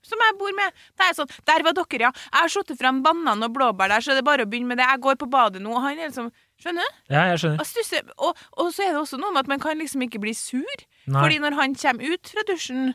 som 0.06 0.20
jeg 0.22 0.36
bor 0.38 0.52
med. 0.58 0.76
Det 1.00 1.06
er 1.08 1.16
sånn, 1.16 1.32
Der 1.48 1.64
var 1.66 1.74
dere, 1.78 2.02
ja. 2.10 2.12
Jeg 2.12 2.42
har 2.42 2.52
satt 2.52 2.74
fram 2.78 3.00
banan 3.06 3.46
og 3.46 3.54
blåbær 3.56 3.90
der, 3.94 4.04
så 4.04 4.14
det 4.14 4.24
er 4.24 4.28
bare 4.28 4.46
å 4.46 4.50
begynne 4.52 4.74
med 4.74 4.82
det. 4.82 4.88
Jeg 4.90 5.02
går 5.06 5.18
på 5.22 5.30
badet 5.32 5.64
nå, 5.64 5.72
og 5.74 5.84
han 5.86 5.98
er 5.98 6.12
liksom 6.12 6.32
Skjønner 6.60 6.84
du? 6.84 6.96
Ja, 7.14 7.22
jeg 7.32 7.40
skjønner. 7.40 7.62
Og, 7.64 7.68
stusser, 7.70 8.08
og, 8.20 8.40
og 8.60 8.72
så 8.76 8.84
er 8.84 8.90
det 8.92 9.00
også 9.00 9.16
noe 9.22 9.32
med 9.32 9.46
at 9.46 9.52
man 9.52 9.62
kan 9.64 9.80
liksom 9.80 10.02
ikke 10.04 10.20
bli 10.20 10.34
sur. 10.36 10.82
Nei. 11.08 11.22
Fordi 11.22 11.38
når 11.40 11.56
han 11.56 11.76
kommer 11.80 12.12
ut 12.12 12.32
fra 12.34 12.44
dusjen 12.50 12.90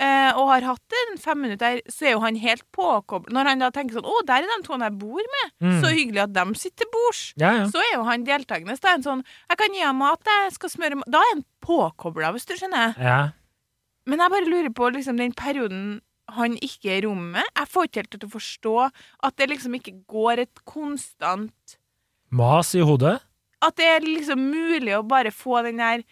og 0.00 0.48
har 0.48 0.64
hatt 0.64 0.94
en 1.02 1.18
fem 1.20 1.42
minutter, 1.44 1.80
så 1.92 2.06
er 2.08 2.14
jo 2.14 2.22
han 2.24 2.38
helt 2.40 2.64
påkoblet. 2.72 3.32
Når 3.36 3.50
han 3.50 3.64
da 3.64 3.70
tenker 3.74 3.98
sånn 3.98 4.08
Å, 4.08 4.20
der 4.28 4.46
er 4.46 4.48
de 4.48 4.66
to 4.66 4.78
jeg 4.80 4.96
bor 5.00 5.26
med. 5.34 5.50
Mm. 5.60 5.80
Så 5.82 5.92
hyggelig 5.92 6.22
at 6.24 6.36
de 6.36 6.44
sitter 6.56 6.84
til 6.84 6.92
bords. 6.94 7.24
Ja, 7.40 7.50
ja. 7.58 7.66
Så 7.72 7.82
er 7.82 7.90
jo 7.94 8.06
han 8.08 8.24
deltakende. 8.24 8.78
Så 8.78 8.88
er 8.88 8.96
han 8.96 9.04
sånn 9.06 9.24
Jeg 9.50 9.60
kan 9.60 9.76
gi 9.76 9.82
ham 9.84 10.00
mat, 10.00 10.24
jeg 10.24 10.54
skal 10.56 10.72
smøre 10.72 11.00
mat 11.02 11.12
Da 11.12 11.20
er 11.20 11.34
han 11.34 11.44
påkobla, 11.64 12.32
hvis 12.36 12.48
du 12.48 12.56
skjønner. 12.56 12.96
ja. 13.00 13.20
Men 14.08 14.22
jeg 14.24 14.32
bare 14.32 14.48
lurer 14.48 14.72
på 14.74 14.88
liksom, 14.90 15.18
den 15.20 15.34
perioden 15.36 16.00
han 16.34 16.54
ikke 16.64 16.88
er 16.94 17.02
i 17.02 17.06
rommet. 17.06 17.46
Jeg 17.58 17.68
får 17.70 17.86
ikke 17.86 18.00
helt 18.00 18.12
til 18.14 18.26
å 18.26 18.32
forstå 18.32 18.74
at 19.28 19.36
det 19.38 19.48
liksom 19.50 19.74
ikke 19.76 19.92
går 20.10 20.44
et 20.46 20.62
konstant 20.68 21.76
Mas 22.30 22.72
i 22.78 22.82
hodet. 22.86 23.18
At 23.60 23.76
det 23.76 23.88
er 23.90 24.04
liksom 24.06 24.40
mulig 24.52 24.94
å 24.96 25.02
bare 25.06 25.32
få 25.34 25.60
den 25.66 25.80
der 25.82 26.04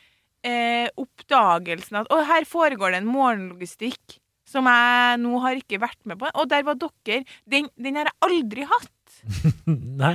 eh, 0.49 0.89
oppdagelsen 1.01 2.01
at 2.03 2.09
Å, 2.15 2.23
her 2.29 2.47
foregår 2.49 2.95
det 2.95 3.03
en 3.03 3.11
morgenlogistikk 3.13 4.19
som 4.49 4.65
jeg 4.71 5.19
nå 5.21 5.39
har 5.45 5.59
ikke 5.61 5.81
vært 5.83 5.99
med 6.09 6.17
på. 6.23 6.31
Og 6.41 6.49
der 6.49 6.63
var 6.65 6.79
dere. 6.81 7.21
Den, 7.45 7.67
den 7.77 7.99
har 8.01 8.09
jeg 8.09 8.17
aldri 8.25 8.65
hatt. 8.71 9.19
Nei. 10.05 10.15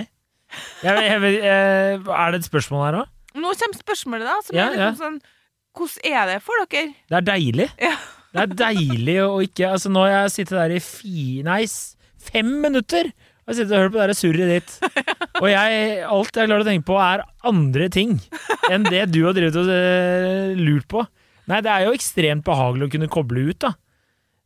Jeg, 0.86 0.98
jeg, 1.06 1.20
vet- 1.22 1.46
eh, 1.50 2.10
er 2.18 2.34
det 2.34 2.40
et 2.42 2.48
spørsmål 2.50 2.84
her 2.88 2.98
òg? 3.04 3.12
Nå 3.34 3.52
kommer 3.58 3.80
spørsmålet, 3.80 4.28
da. 4.30 4.36
Som 4.46 4.58
Ja, 4.58 4.66
er 4.70 4.76
liksom 4.78 5.00
sånn 5.02 5.22
Hvordan 5.74 6.04
er 6.14 6.28
det 6.30 6.36
for 6.46 6.66
dere? 6.70 6.92
Det 7.10 7.18
er 7.18 7.26
deilig. 7.26 7.66
Ja. 7.82 7.94
Det 8.34 8.42
er 8.44 8.52
deilig 8.60 9.16
å 9.26 9.30
ikke 9.46 9.72
Altså, 9.74 9.90
nå 9.94 10.04
har 10.06 10.12
jeg 10.24 10.34
sittet 10.36 10.58
der 10.60 10.74
i 10.76 10.82
fi... 10.86 11.24
Nei, 11.46 11.64
fem 12.30 12.52
minutter! 12.62 13.10
Jeg 13.44 13.58
sitter 13.58 13.76
og 13.76 13.82
hører 13.82 13.94
på 13.94 14.08
det 14.08 14.18
surret 14.20 14.52
ditt. 14.54 14.76
Og 15.44 15.50
jeg, 15.50 15.80
alt 16.08 16.38
jeg 16.38 16.48
klarer 16.48 16.64
å 16.64 16.68
tenke 16.68 16.88
på, 16.88 16.98
er 17.02 17.26
andre 17.50 17.90
ting 17.92 18.16
enn 18.72 18.86
det 18.88 19.08
du 19.12 19.24
har 19.26 19.36
drevet 19.36 19.58
og 19.60 19.72
eh, 19.74 20.54
lurt 20.56 20.86
på. 20.88 21.02
Nei, 21.52 21.60
det 21.66 21.72
er 21.74 21.88
jo 21.88 21.96
ekstremt 21.98 22.46
behagelig 22.48 22.88
å 22.88 22.94
kunne 22.94 23.10
koble 23.12 23.48
ut, 23.50 23.58
da. 23.66 23.74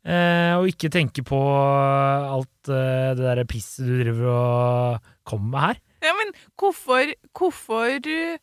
Eh, 0.08 0.54
og 0.56 0.70
ikke 0.72 0.90
tenke 0.94 1.22
på 1.28 1.38
alt 1.38 2.72
eh, 2.72 3.12
det 3.18 3.26
der 3.26 3.44
pisset 3.50 3.86
du 3.86 3.98
driver 4.00 4.32
og 4.32 5.12
kommer 5.28 5.52
med 5.52 5.66
her. 5.66 5.82
Ja, 6.08 6.14
men 6.16 6.32
hvorfor 6.56 7.12
Hvorfor 7.36 7.98
uh, 7.98 8.38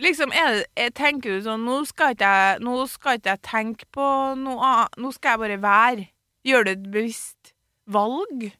Liksom, 0.00 0.32
det, 0.32 0.66
er, 0.76 0.90
tenker 0.92 1.36
du 1.36 1.44
sånn 1.46 1.64
nå 1.64 1.78
skal, 1.88 2.12
ikke 2.12 2.28
jeg, 2.28 2.60
nå 2.64 2.74
skal 2.92 3.16
ikke 3.16 3.32
jeg 3.32 3.42
tenke 3.48 3.86
på 3.96 4.08
noe 4.36 4.60
annet. 4.60 4.98
Nå 5.00 5.12
skal 5.16 5.32
jeg 5.32 5.40
bare 5.40 5.56
være. 5.62 6.08
Gjør 6.44 6.66
du 6.66 6.72
et 6.74 6.82
bevisst 6.92 7.54
valg? 7.88 8.50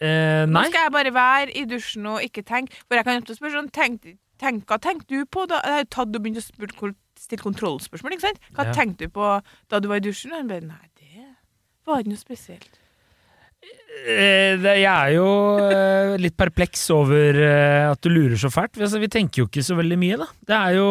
Eh, 0.00 0.46
Nå 0.48 0.62
skal 0.70 0.86
jeg 0.86 0.92
bare 0.94 1.12
være 1.12 1.54
i 1.60 1.66
dusjen 1.68 2.06
og 2.08 2.22
ikke 2.24 2.44
tenke. 2.48 2.72
For 2.88 2.96
jeg 2.96 3.04
kan 3.04 3.20
jo 3.20 3.36
spørre 3.36 3.58
sånn 3.58 3.70
tenk, 3.76 4.06
tenk, 4.40 4.64
Hva 4.64 4.78
tenkte 4.80 5.12
du 5.12 5.26
på 5.28 5.44
da 5.50 5.60
Jeg 5.66 5.82
har 5.82 5.88
tatt 5.92 6.14
og 6.16 6.22
begynt 6.24 6.40
å 6.40 6.44
spurt, 6.44 6.72
stille 7.20 7.44
kontrollspørsmål, 7.44 8.16
ikke 8.16 8.28
sant? 8.30 8.40
Hva 8.56 8.70
Ja. 8.70 8.72
tenkte 8.72 9.08
du 9.08 9.08
på 9.12 9.42
da 9.68 9.80
du 9.80 9.88
var 9.88 10.00
i 10.00 10.06
dusjen? 10.08 10.32
Og 10.32 10.38
han 10.40 10.48
bare 10.48 10.64
Nei, 10.64 10.86
det 10.96 11.26
var 11.86 12.00
ikke 12.00 12.14
noe 12.14 12.22
spesielt. 12.24 12.80
Eh, 14.06 14.56
jeg 14.56 14.86
er 14.88 15.10
jo 15.12 15.26
eh, 15.60 16.14
litt 16.22 16.36
perpleks 16.38 16.86
over 16.94 17.36
eh, 17.36 17.90
at 17.90 18.00
du 18.00 18.08
lurer 18.08 18.38
så 18.40 18.48
fælt. 18.48 18.78
Vi, 18.78 18.86
altså, 18.86 19.02
tenker 19.12 19.42
jo 19.42 19.48
ikke 19.50 19.64
så 19.66 19.76
veldig 19.76 19.98
mye, 20.00 20.16
da. 20.22 20.28
Det 20.48 20.56
er 20.56 20.76
jo 20.78 20.86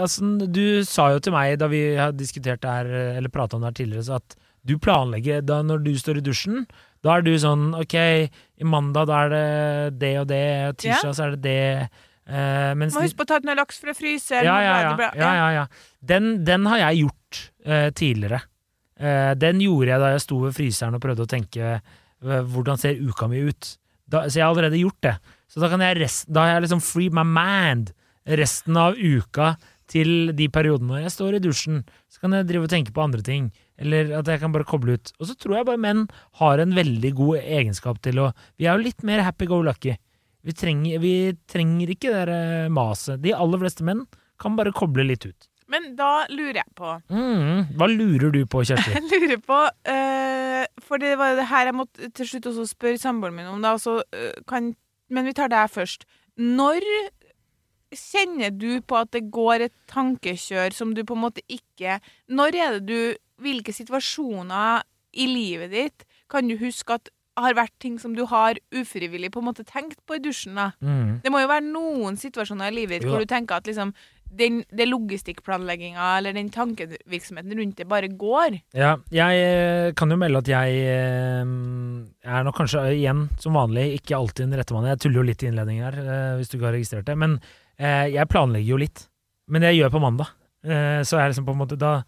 altså, 0.00 0.30
Du 0.48 0.62
sa 0.88 1.10
jo 1.12 1.20
til 1.20 1.34
meg 1.34 1.58
da 1.60 1.68
vi 1.68 1.82
har 1.98 2.14
diskutert 2.16 2.62
det 2.64 2.70
her, 2.70 2.90
eller 3.18 3.28
prata 3.34 3.58
om 3.58 3.64
det 3.66 3.72
her 3.74 3.78
tidligere, 3.82 4.06
så 4.08 4.16
at 4.22 4.36
du 4.64 4.78
planlegger 4.80 5.44
da 5.44 5.60
når 5.66 5.82
du 5.84 5.92
står 6.00 6.22
i 6.22 6.24
dusjen. 6.24 6.64
Da 7.04 7.18
er 7.18 7.24
du 7.26 7.34
sånn 7.40 7.74
Ok, 7.76 7.94
i 8.00 8.66
mandag 8.68 9.10
da 9.10 9.20
er 9.26 9.32
det 9.34 9.46
det 10.00 10.12
og 10.22 10.26
det, 10.30 10.44
tirsdag 10.80 11.14
så 11.16 11.26
er 11.26 11.36
det 11.36 11.42
det. 11.44 11.88
Uh, 12.24 12.72
mens 12.80 12.96
Må 12.96 13.04
huske 13.04 13.20
på 13.20 13.26
å 13.26 13.28
ta 13.28 13.38
ut 13.42 13.44
noe 13.44 13.58
laks 13.58 13.82
fra 13.82 13.92
fryseren. 13.96 14.46
ja, 14.48 14.56
ja, 14.64 14.76
ja. 14.80 15.10
ja, 15.12 15.32
ja, 15.36 15.48
ja. 15.58 15.64
Den, 16.00 16.38
den 16.46 16.64
har 16.72 16.80
jeg 16.86 17.04
gjort 17.04 17.40
uh, 17.68 17.90
tidligere. 17.92 18.40
Uh, 18.96 19.34
den 19.36 19.60
gjorde 19.60 19.92
jeg 19.92 20.00
da 20.00 20.12
jeg 20.14 20.24
sto 20.24 20.40
ved 20.46 20.56
fryseren 20.56 20.96
og 20.96 21.04
prøvde 21.04 21.26
å 21.26 21.30
tenke 21.30 21.76
hvordan 22.24 22.78
ser 22.80 22.96
uka 23.04 23.26
mi 23.28 23.42
ut. 23.44 23.74
Da, 24.08 24.22
så 24.30 24.38
jeg 24.38 24.46
har 24.46 24.54
allerede 24.54 24.78
gjort 24.80 25.02
det. 25.04 25.12
Så 25.50 25.60
da, 25.60 25.68
kan 25.68 25.82
jeg 25.84 25.98
rest, 25.98 26.24
da 26.32 26.46
har 26.46 26.54
jeg 26.54 26.62
liksom 26.64 26.80
free 26.80 27.12
my 27.12 27.24
mind 27.28 27.90
resten 28.24 28.78
av 28.80 28.96
uka 28.96 29.50
til 29.94 30.32
de 30.36 30.48
periodene 30.52 31.04
jeg 31.04 31.12
står 31.14 31.38
i 31.38 31.42
dusjen. 31.44 31.84
Så 32.10 32.22
kan 32.22 32.34
jeg 32.34 32.48
drive 32.48 32.66
og 32.66 32.72
tenke 32.72 32.94
på 32.94 33.04
andre 33.04 33.22
ting. 33.24 33.52
Eller 33.78 34.10
at 34.18 34.28
jeg 34.30 34.42
kan 34.42 34.54
bare 34.54 34.66
koble 34.68 34.98
ut. 34.98 35.14
Og 35.20 35.30
så 35.30 35.36
tror 35.38 35.60
jeg 35.60 35.68
bare 35.70 35.82
menn 35.82 36.04
har 36.40 36.62
en 36.62 36.74
veldig 36.74 37.14
god 37.18 37.40
egenskap 37.42 38.02
til 38.02 38.20
å 38.22 38.32
Vi 38.58 38.66
er 38.66 38.76
jo 38.76 38.86
litt 38.88 39.06
mer 39.06 39.24
happy 39.26 39.48
go 39.50 39.62
lucky. 39.62 39.96
Vi 40.44 40.52
trenger, 40.52 41.00
vi 41.00 41.32
trenger 41.48 41.94
ikke 41.94 42.12
det 42.12 42.26
der 42.26 42.34
eh, 42.34 42.70
maset. 42.72 43.22
De 43.22 43.32
aller 43.32 43.62
fleste 43.62 43.86
menn 43.86 44.04
kan 44.40 44.58
bare 44.58 44.74
koble 44.76 45.06
litt 45.06 45.24
ut. 45.24 45.48
Men 45.72 45.94
da 45.96 46.26
lurer 46.28 46.60
jeg 46.60 46.74
på 46.76 46.90
Mm, 47.08 47.70
hva 47.78 47.86
lurer 47.88 48.34
du 48.34 48.42
på, 48.50 48.60
Kjersti? 48.68 48.92
Jeg 48.98 49.06
lurer 49.08 49.40
på 49.40 49.56
uh, 49.64 50.64
For 50.84 51.00
det 51.00 51.14
var 51.16 51.38
det 51.38 51.46
her 51.48 51.70
jeg 51.70 51.76
måtte 51.78 52.10
til 52.14 52.28
slutt 52.28 52.50
også 52.50 52.66
spørre 52.68 53.00
samboeren 53.00 53.38
min 53.38 53.48
om. 53.48 53.62
Da, 53.64 53.72
så, 53.80 53.96
uh, 54.04 54.34
kan, 54.50 54.74
men 55.08 55.24
vi 55.24 55.32
tar 55.36 55.48
det 55.48 55.62
her 55.62 55.72
først. 55.72 56.04
Når 56.36 56.84
kjenner 57.98 58.54
du 58.54 58.80
på 58.84 58.98
at 59.00 59.12
det 59.14 59.26
går 59.34 59.66
et 59.68 59.74
tankekjør 59.90 60.74
som 60.76 60.94
du 60.96 61.04
på 61.06 61.16
en 61.16 61.24
måte 61.26 61.44
ikke 61.48 61.98
Når 62.28 62.58
er 62.58 62.78
det 62.78 62.86
du 62.88 63.20
Hvilke 63.42 63.74
situasjoner 63.74 64.84
i 65.14 65.26
livet 65.30 65.72
ditt 65.74 66.04
kan 66.30 66.46
du 66.48 66.56
huske 66.58 66.96
at 66.96 67.10
har 67.38 67.56
vært 67.58 67.74
ting 67.82 67.96
som 67.98 68.14
du 68.14 68.22
har 68.30 68.58
ufrivillig 68.74 69.32
på 69.34 69.40
en 69.42 69.48
måte 69.48 69.64
tenkt 69.66 69.98
på 70.06 70.16
i 70.18 70.22
dusjen? 70.22 70.54
da? 70.54 70.70
Mm. 70.78 71.20
Det 71.22 71.32
må 71.34 71.42
jo 71.42 71.50
være 71.50 71.66
noen 71.66 72.18
situasjoner 72.18 72.70
i 72.70 72.76
livet 72.76 73.02
ditt 73.02 73.10
hvor 73.10 73.22
du 73.22 73.30
tenker 73.30 73.58
at 73.58 73.66
liksom 73.70 73.90
den, 74.34 74.62
det 74.74 74.86
logistikkplanlegginga 74.88 76.08
eller 76.18 76.34
den 76.34 76.50
tankevirksomheten 76.54 77.58
rundt 77.58 77.78
det 77.78 77.88
bare 77.90 78.10
går. 78.10 78.58
Ja, 78.74 78.96
jeg 79.14 79.42
eh, 79.42 79.90
kan 79.98 80.10
jo 80.10 80.18
melde 80.18 80.42
at 80.42 80.50
jeg 80.50 80.78
eh, 80.90 81.52
jeg 82.24 82.32
er 82.38 82.46
nok 82.46 82.56
kanskje 82.56 82.86
igjen, 82.96 83.26
som 83.40 83.58
vanlig, 83.58 83.98
ikke 83.98 84.16
alltid 84.16 84.46
den 84.46 84.56
rette 84.58 84.74
mannen. 84.74 84.94
Jeg 84.94 85.04
tuller 85.04 85.20
jo 85.20 85.28
litt 85.28 85.44
i 85.44 85.50
innledningen 85.50 85.84
her, 85.86 86.00
eh, 86.00 86.32
hvis 86.38 86.50
du 86.50 86.56
ikke 86.56 86.70
har 86.70 86.76
registrert 86.78 87.08
det. 87.10 87.16
Men 87.20 87.36
eh, 87.36 87.60
jeg 87.78 88.30
planlegger 88.30 88.74
jo 88.74 88.80
litt. 88.80 89.06
Men 89.50 89.64
det 89.64 89.74
gjør 89.74 89.88
jeg 89.88 89.94
på 89.94 90.02
mandag. 90.02 90.30
Eh, 90.64 91.00
så 91.04 91.18
er 91.18 91.26
jeg 91.26 91.34
liksom 91.34 91.48
på 91.48 91.52
en 91.52 91.60
måte 91.60 91.76
da 91.76 91.98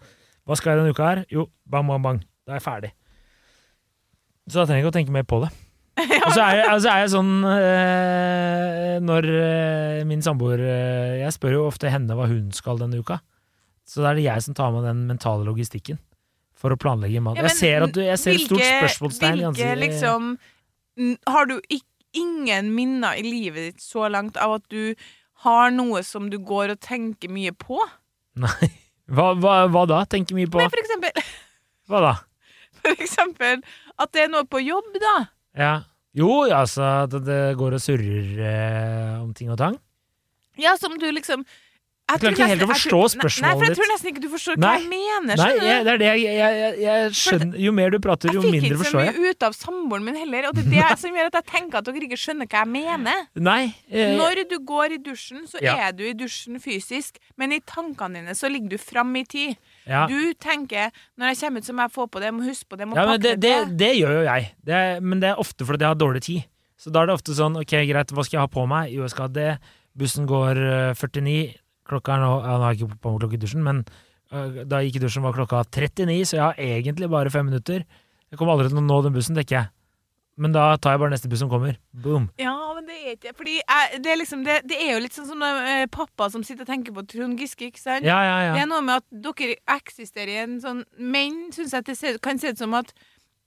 Hva 0.46 0.56
skal 0.56 0.72
jeg 0.72 0.80
denne 0.80 0.94
uka 0.94 1.08
her? 1.10 1.22
Jo, 1.32 1.48
bang, 1.68 1.88
bang, 1.90 2.02
bang. 2.04 2.20
Da 2.46 2.54
er 2.54 2.60
jeg 2.60 2.64
ferdig. 2.64 2.90
Så 4.46 4.60
da 4.60 4.66
trenger 4.68 4.78
jeg 4.78 4.86
ikke 4.86 4.92
å 4.92 4.96
tenke 4.96 5.14
mer 5.16 5.26
på 5.28 5.40
det. 5.42 5.50
Og 6.26 6.32
så 6.32 6.42
er, 6.44 6.62
altså 6.70 6.90
er 6.92 7.02
jeg 7.02 7.12
sånn 7.14 7.30
eh, 7.48 8.96
Når 9.00 9.28
eh, 9.32 10.00
min 10.04 10.20
samboer 10.20 10.60
eh, 10.60 11.14
Jeg 11.22 11.32
spør 11.32 11.54
jo 11.54 11.62
ofte 11.70 11.88
henne 11.88 12.12
hva 12.18 12.26
hun 12.28 12.50
skal 12.54 12.80
denne 12.82 13.00
uka. 13.00 13.18
Så 13.86 14.02
da 14.02 14.10
er 14.10 14.20
det 14.20 14.26
jeg 14.26 14.44
som 14.44 14.56
tar 14.58 14.74
med 14.74 14.84
den 14.86 15.06
mentale 15.10 15.46
logistikken. 15.46 15.98
for 16.56 16.72
å 16.72 16.78
planlegge 16.80 17.20
mat. 17.20 17.36
Ja, 17.36 17.48
jeg 17.50 17.58
ser 17.58 17.84
at 17.88 17.96
du 17.96 18.00
Jeg 18.04 18.18
ser 18.22 18.38
et 18.38 18.46
stort 18.46 18.64
spørsmålstegn 18.64 19.42
Hvilke 19.44 19.74
liksom 19.82 20.32
Har 21.28 21.50
du 21.50 21.58
ikke 21.66 21.84
ingen 22.16 22.70
minner 22.72 23.18
i 23.18 23.24
livet 23.26 23.72
ditt 23.74 23.82
så 23.84 24.06
langt 24.08 24.38
av 24.40 24.56
at 24.56 24.64
du 24.72 24.94
har 25.44 25.72
noe 25.74 26.00
som 26.06 26.30
du 26.32 26.38
går 26.38 26.72
og 26.76 26.80
tenker 26.84 27.32
mye 27.32 27.52
på? 27.52 27.80
Nei. 28.44 28.70
Hva, 29.06 29.32
hva, 29.38 29.56
hva 29.70 29.84
da? 29.86 30.00
Tenker 30.10 30.34
mye 30.34 30.48
på 30.50 30.58
Nei, 30.58 30.70
for 30.72 30.82
eksempel, 30.82 31.26
Hva 31.90 32.00
da? 32.02 32.14
for 32.80 33.02
eksempel 33.02 33.60
at 33.96 34.10
det 34.14 34.24
er 34.24 34.32
noe 34.32 34.46
på 34.50 34.58
jobb, 34.62 34.88
da. 35.02 35.14
Ja. 35.56 35.74
Jo, 36.16 36.46
altså 36.48 36.82
at 37.04 37.14
det 37.26 37.40
går 37.60 37.76
og 37.76 37.82
surrer 37.82 38.40
eh, 38.40 39.14
om 39.20 39.30
ting 39.36 39.50
og 39.52 39.58
tang. 39.60 39.76
Ja, 40.56 40.72
som 40.80 40.94
du 40.98 41.06
liksom 41.12 41.42
Jeg 42.06 42.20
klarer 42.22 42.36
ikke 42.36 42.46
helt 42.46 42.62
å 42.62 42.66
forstå 42.70 42.98
Nei, 43.42 43.50
for 43.50 43.64
jeg 43.66 43.74
tror 43.74 43.88
nesten 43.90 44.08
ikke 44.12 44.20
du 44.22 44.28
forstår 44.30 44.58
Nei. 44.62 44.68
hva 44.68 44.74
jeg 44.78 44.90
mener. 44.92 45.40
Nei, 45.40 45.46
jeg, 45.58 45.78
det 45.82 45.90
er 45.90 45.98
det 45.98 46.06
jeg, 46.06 46.36
jeg, 46.38 46.76
jeg, 46.84 47.08
skjønner 47.18 47.62
Jo 47.64 47.72
mer 47.74 47.90
du 47.90 47.96
prater, 48.04 48.30
jo 48.36 48.44
mindre 48.44 48.78
forstår 48.78 49.00
Jeg 49.02 49.08
Jeg 49.08 49.16
fikk 49.16 49.18
ikke 49.18 49.18
så 49.18 49.24
mye 49.24 49.32
ut 49.34 49.46
av 49.48 49.56
samboeren 49.58 50.06
min 50.06 50.18
heller, 50.20 50.46
og 50.46 50.54
det 50.54 50.64
er 50.68 50.76
det 50.76 51.00
som 51.02 51.18
gjør 51.18 51.30
at 51.32 51.38
jeg 51.40 51.46
tenker 51.50 51.80
at 51.80 51.88
dere 51.88 52.06
ikke 52.06 52.20
skjønner 52.22 52.50
hva 52.52 52.62
jeg 52.62 52.70
mener. 52.76 53.24
Nei. 53.50 53.58
Eh, 53.90 54.14
Når 54.20 54.42
du 54.52 54.56
går 54.70 54.94
i 54.94 55.00
dusjen, 55.02 55.42
så 55.50 55.58
Ja. 55.64 55.74
er 55.88 55.96
du 55.98 56.04
i 56.06 56.14
dusjen 56.14 56.62
fysisk, 56.62 57.18
men 57.34 57.56
i 57.56 57.58
tankene 57.66 58.22
dine 58.22 58.38
så 58.38 58.50
ligger 58.54 58.76
du 58.76 58.78
fram 58.78 59.10
i 59.18 59.24
tid. 59.26 59.58
ja. 59.90 60.06
Du 60.06 60.30
tenker 60.38 60.94
når 61.18 61.34
jeg 61.34 61.42
kommer 61.42 61.58
ut, 61.58 61.66
så 61.66 61.74
må 61.74 61.88
jeg 61.88 61.96
få 61.98 62.06
på 62.06 62.22
det, 62.22 62.30
jeg 62.30 62.38
må 62.38 62.46
huske 62.46 62.70
på 62.70 62.78
det, 62.78 62.86
jeg 62.86 62.92
må 62.94 63.00
ja, 63.00 63.10
pakke 63.10 63.22
det, 63.26 63.34
det, 63.42 63.54
det, 63.66 63.76
det 63.82 63.92
gjør 63.98 64.14
jo 64.20 64.24
jeg. 64.30 64.48
Det 64.62 64.78
er, 64.78 65.02
men 65.02 65.26
det 65.26 65.32
er 65.34 65.42
ofte 65.42 65.66
fordi 65.66 65.82
jeg 65.82 65.90
har 65.96 65.98
dårlig 66.06 66.22
tid. 66.22 66.46
Så 66.78 66.94
da 66.94 67.02
er 67.02 67.10
det 67.10 67.18
ofte 67.18 67.34
sånn 67.34 67.56
Ok, 67.58 67.72
greit, 67.90 68.14
hva 68.14 68.22
skal 68.22 68.38
jeg 68.38 68.46
ha 68.46 68.52
på 68.52 68.66
meg? 68.70 68.94
Jo, 68.94 69.02
jeg 69.02 69.16
skal 69.16 69.26
ha 69.26 69.32
det. 69.34 69.52
Bussen 69.96 70.26
går 70.28 70.60
eh, 70.60 70.94
49. 70.94 71.56
Klokka 71.86 72.16
er 72.16 72.24
nå 72.24 72.32
ja, 72.42 72.56
Nå 72.58 72.64
har 72.66 72.74
jeg 72.74 72.82
ikke 72.82 72.98
på 73.02 73.12
meg 73.14 73.20
klokka 73.22 73.38
i 73.38 73.42
dusjen, 73.44 73.62
men 73.66 73.84
uh, 74.32 74.64
da 74.66 74.80
jeg 74.82 74.90
gikk 74.92 75.00
i 75.00 75.04
dusjen, 75.06 75.22
var 75.26 75.36
klokka 75.36 75.62
39, 75.70 76.20
så 76.26 76.36
jeg 76.38 76.44
har 76.44 76.60
egentlig 76.60 77.08
bare 77.12 77.30
fem 77.30 77.46
minutter. 77.46 77.86
Jeg 78.30 78.38
kommer 78.40 78.56
aldri 78.56 78.72
til 78.72 78.80
å 78.82 78.84
nå 78.86 79.00
den 79.06 79.14
bussen, 79.14 79.36
tenker 79.38 79.60
jeg. 79.60 79.70
Men 80.36 80.52
da 80.52 80.66
tar 80.76 80.92
jeg 80.92 81.00
bare 81.00 81.14
neste 81.14 81.30
buss 81.32 81.40
som 81.40 81.48
kommer. 81.48 81.78
Boom. 81.96 82.26
Ja, 82.36 82.52
men 82.76 82.84
det 82.84 82.96
er 82.98 83.14
ikke 83.14 83.30
Fordi 83.38 83.54
jeg, 83.56 84.00
det, 84.04 84.10
er 84.12 84.18
liksom, 84.20 84.42
det, 84.44 84.56
det 84.68 84.76
er 84.84 84.90
jo 84.92 84.98
litt 85.06 85.14
sånn 85.16 85.28
som 85.30 85.40
eh, 85.46 85.86
pappa 85.88 86.26
som 86.28 86.42
sitter 86.44 86.66
og 86.66 86.68
tenker 86.68 86.92
på 86.92 87.06
Trond 87.08 87.40
Giske, 87.40 87.70
ikke 87.70 87.80
sant? 87.80 88.04
Ja, 88.04 88.18
ja, 88.26 88.34
ja. 88.44 88.50
Det 88.58 88.64
er 88.66 88.68
noe 88.68 88.82
med 88.84 88.98
at 89.00 89.06
dere 89.38 89.56
eksisterer 89.78 90.34
i 90.34 90.42
en 90.42 90.58
sånn 90.60 90.82
Menn 91.00 91.46
syns 91.56 91.72
jeg 91.72 91.86
det 91.88 91.96
ser, 91.96 92.18
kan 92.20 92.36
se 92.42 92.52
ut 92.52 92.60
som 92.60 92.76
at 92.76 92.92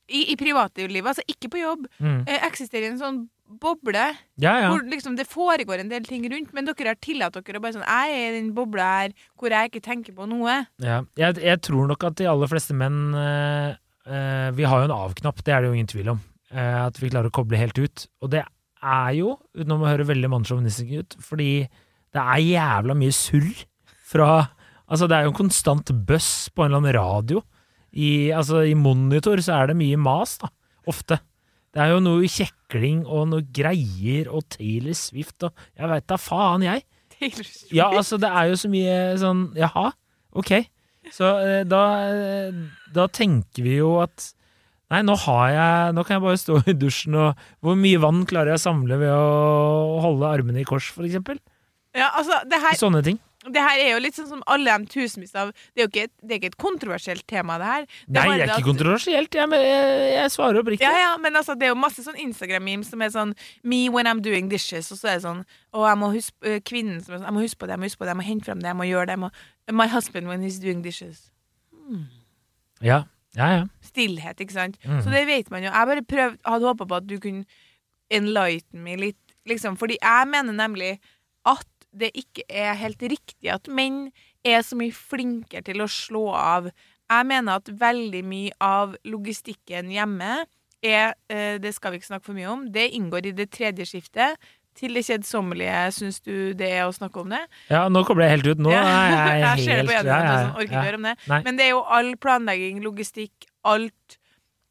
i, 0.09 0.23
i 0.33 0.35
privatlivet, 0.41 1.05
altså 1.11 1.21
ikke 1.29 1.51
på 1.53 1.61
jobb, 1.61 1.85
Mm. 2.01 2.23
eh, 2.25 2.41
eksisterer 2.47 2.87
i 2.87 2.93
en 2.95 2.97
sånn 3.03 3.19
boble 3.61 4.03
Ja, 4.37 4.53
ja. 4.61 4.67
hvor 4.69 4.83
liksom 4.85 5.15
det 5.17 5.25
foregår 5.29 5.81
en 5.81 5.89
del 5.91 6.05
ting 6.05 6.25
rundt, 6.31 6.53
men 6.53 6.67
dere 6.67 6.93
har 6.93 6.99
tillatt 7.01 7.33
dere 7.39 7.57
å 7.59 7.63
bare 7.63 7.75
sånn 7.77 7.87
Jeg 7.87 8.13
er 8.15 8.29
i 8.29 8.39
den 8.39 8.51
bobla 8.57 8.87
her 9.01 9.15
hvor 9.39 9.53
jeg 9.55 9.71
ikke 9.71 9.83
tenker 9.85 10.15
på 10.17 10.27
noe. 10.29 10.61
ja. 10.83 11.01
Jeg, 11.19 11.39
jeg 11.41 11.61
tror 11.65 11.89
nok 11.89 12.03
at 12.11 12.19
de 12.19 12.29
aller 12.29 12.51
fleste 12.51 12.75
menn 12.77 13.15
øh, 13.15 14.49
Vi 14.55 14.67
har 14.69 14.83
jo 14.83 14.89
en 14.89 14.95
av-knapp, 14.95 15.43
det 15.43 15.53
er 15.55 15.61
det 15.63 15.71
jo 15.71 15.77
ingen 15.79 15.91
tvil 15.91 16.13
om. 16.15 16.21
Øh, 16.53 16.79
at 16.87 17.01
vi 17.01 17.09
klarer 17.11 17.29
å 17.29 17.35
koble 17.35 17.59
helt 17.61 17.77
ut. 17.77 18.07
Og 18.23 18.31
det 18.33 18.43
er 18.79 19.11
jo, 19.17 19.35
utenom 19.57 19.83
å 19.83 19.89
høre 19.91 20.07
veldig 20.07 20.31
mannssjåvinistisk 20.31 20.93
ut, 21.01 21.17
fordi 21.23 21.51
det 22.15 22.21
er 22.23 22.45
jævla 22.45 22.95
mye 22.97 23.13
surr 23.15 23.65
fra 24.09 24.31
Altså, 24.89 25.05
det 25.05 25.19
er 25.19 25.27
jo 25.27 25.29
en 25.29 25.37
konstant 25.37 25.91
bøss 26.07 26.49
på 26.49 26.63
en 26.63 26.71
eller 26.71 26.79
annen 26.79 26.95
radio. 26.95 27.43
I, 27.93 28.31
altså, 28.33 28.63
I 28.65 28.73
monitor 28.73 29.37
så 29.45 29.59
er 29.59 29.69
det 29.69 29.75
mye 29.77 29.99
mas, 30.01 30.39
da. 30.41 30.49
Ofte. 30.89 31.19
Det 31.75 31.83
er 31.83 31.91
jo 31.93 31.99
noe 32.01 32.29
kjekling 32.31 33.03
og 33.05 33.27
noe 33.29 33.45
greier 33.53 34.29
og 34.33 34.47
Taylor 34.55 34.97
Swift 34.97 35.45
og 35.45 35.53
Jeg 35.77 35.91
veit 35.91 36.07
da 36.09 36.17
faen, 36.21 36.65
jeg. 36.65 36.83
Taylor 37.13 37.45
Swift. 37.45 37.71
Ja, 37.75 37.91
altså, 37.93 38.17
det 38.21 38.31
er 38.31 38.49
jo 38.49 38.57
så 38.57 38.71
mye 38.71 38.97
sånn 39.21 39.45
Jaha, 39.59 39.91
ok. 40.39 40.53
Så 41.13 41.29
eh, 41.45 41.61
da, 41.69 41.83
eh, 42.09 42.59
da 42.93 43.07
tenker 43.13 43.65
vi 43.65 43.79
jo 43.79 43.95
at 44.03 44.31
Nei, 44.89 45.03
nå 45.05 45.13
har 45.21 45.45
jeg 45.53 45.93
Nå 45.93 46.03
kan 46.05 46.17
jeg 46.17 46.23
bare 46.25 46.41
stå 46.41 46.59
i 46.65 46.73
dusjen, 46.77 47.13
og 47.21 47.45
hvor 47.65 47.77
mye 47.77 48.01
vann 48.01 48.23
klarer 48.29 48.55
jeg 48.55 48.61
å 48.61 48.65
samle 48.65 48.97
ved 48.97 49.13
å 49.13 50.01
holde 50.01 50.31
armene 50.33 50.63
i 50.63 50.67
kors, 50.67 50.89
for 50.93 51.05
eksempel? 51.05 51.37
Ja, 51.97 52.09
altså, 52.17 52.41
det 52.49 52.57
her, 52.61 52.77
Sånne 52.77 53.03
ting. 53.05 53.19
Det 53.47 53.61
her 53.63 53.79
er 53.79 53.93
jo 53.93 53.99
litt 54.03 54.17
sånn 54.17 54.27
som 54.27 54.41
alle 54.51 54.73
de 54.81 54.89
tusenvis 54.91 55.31
av 55.39 55.53
Det 55.71 55.79
er 55.79 55.85
jo 55.85 55.87
ikke 55.87 56.01
et, 56.09 56.11
det 56.19 56.33
er 56.33 56.39
ikke 56.41 56.49
et 56.51 56.57
kontroversielt 56.59 57.23
tema, 57.31 57.55
det 57.61 57.69
her. 57.69 57.85
Det 58.03 58.15
Nei, 58.17 58.23
det 58.35 58.41
er 58.41 58.51
at- 58.51 58.59
ikke 58.59 58.67
kontroversielt, 58.67 59.31
jeg, 59.39 59.49
jeg, 59.63 60.09
jeg 60.17 60.31
svarer 60.33 60.59
oppriktig. 60.59 60.83
Ja, 60.83 60.91
ja, 60.99 61.13
men 61.23 61.39
altså, 61.39 61.55
det 61.55 61.69
er 61.69 61.71
jo 61.71 61.77
masse 61.79 62.03
sånn 62.03 62.19
Instagram-memes 62.19 62.91
som 62.91 63.01
er 63.01 63.13
sånn 63.15 63.31
Me 63.63 63.87
when 63.89 64.11
I'm 64.11 64.19
doing 64.21 64.49
dishes, 64.51 64.91
og 64.91 64.99
så 64.99 65.07
er 65.13 65.21
det 65.21 65.23
sånn 65.23 65.45
Og 65.71 65.87
jeg 65.87 65.97
må 66.01 66.11
huske 66.17 66.35
øh, 66.51 66.59
kvinnen 66.67 66.99
som 67.05 67.15
er 67.15 67.21
sånn 67.21 67.29
Jeg 67.31 67.37
må 67.37 67.45
huske 67.47 67.61
på 67.63 67.69
det, 67.69 67.77
jeg 67.77 67.79
må 67.79 67.87
huske 67.87 68.01
på 68.03 68.05
det, 68.09 68.11
jeg 68.11 68.21
må 68.23 68.27
hente 68.27 68.49
frem 68.49 68.59
det, 68.59 68.67
jeg 68.73 68.79
må 68.81 68.89
gjøre 68.91 69.07
det. 69.07 69.15
Jeg 69.15 69.23
må, 69.23 69.31
My 69.79 69.87
husband 69.87 70.27
when 70.27 70.43
he's 70.43 70.59
doing 70.59 70.83
dishes. 70.83 71.29
Ja, 72.81 73.03
ja. 73.37 73.47
ja. 73.55 73.63
Stillhet, 73.85 74.39
ikke 74.43 74.55
sant? 74.55 74.77
Mm. 74.83 75.01
Så 75.03 75.11
det 75.13 75.25
vet 75.29 75.49
man 75.53 75.63
jo. 75.63 75.71
Jeg 75.71 75.89
bare 75.93 76.03
prøvd, 76.05 76.37
hadde 76.45 76.69
håpa 76.73 76.87
på 76.89 76.99
at 76.99 77.07
du 77.09 77.17
kunne 77.23 77.45
enlighten 78.11 78.83
meg 78.83 78.99
litt, 78.99 79.35
liksom. 79.49 79.77
Fordi 79.79 79.97
jeg 80.01 80.27
mener 80.31 80.55
nemlig 80.57 80.95
at 81.47 81.67
det 81.91 82.11
ikke 82.17 82.45
er 82.49 82.77
helt 82.79 83.01
riktig 83.01 83.51
at 83.53 83.67
menn 83.71 84.09
er 84.45 84.61
så 84.65 84.77
mye 84.79 84.93
flinkere 84.95 85.65
til 85.67 85.83
å 85.83 85.89
slå 85.89 86.29
av. 86.37 86.69
Jeg 87.09 87.27
mener 87.29 87.59
at 87.59 87.71
veldig 87.81 88.21
mye 88.29 88.53
av 88.61 88.95
logistikken 89.09 89.89
hjemme 89.93 90.43
er 90.85 91.11
eh, 91.27 91.57
Det 91.59 91.73
skal 91.75 91.91
vi 91.91 91.99
ikke 91.99 92.07
snakke 92.07 92.29
for 92.29 92.37
mye 92.37 92.47
om. 92.47 92.61
Det 92.71 92.85
inngår 92.95 93.25
i 93.27 93.35
det 93.35 93.49
tredje 93.51 93.87
skiftet. 93.89 94.39
Til 94.79 94.93
det 94.95 95.01
kjedsommelige, 95.09 95.79
syns 95.91 96.21
du 96.23 96.53
det 96.55 96.69
er 96.69 96.85
å 96.85 96.93
snakke 96.95 97.19
om 97.19 97.33
det? 97.33 97.41
ja, 97.67 97.81
nå 97.91 98.05
kommer 98.07 98.23
jeg 98.23 98.37
helt 98.37 98.47
ut. 98.47 98.61
Nå 98.63 98.71
er 98.71 98.85
jeg 98.85 99.41
Jeg 99.43 99.65
ser 99.65 99.81
det 99.81 99.87
på 99.89 99.95
øynene 99.97 100.13
ja, 100.13 100.21
ja, 100.21 100.29
ja, 100.29 100.37
sånn, 100.45 100.53
orker 100.55 100.69
ikke 100.69 100.85
høre 100.85 100.99
om 101.01 101.07
det. 101.09 101.15
Nei. 101.33 101.41
Men 101.47 101.59
det 101.59 101.65
er 101.65 101.71
jo 101.73 101.81
all 101.97 102.13
planlegging, 102.21 102.79
logistikk, 102.85 103.49
alt 103.67 104.18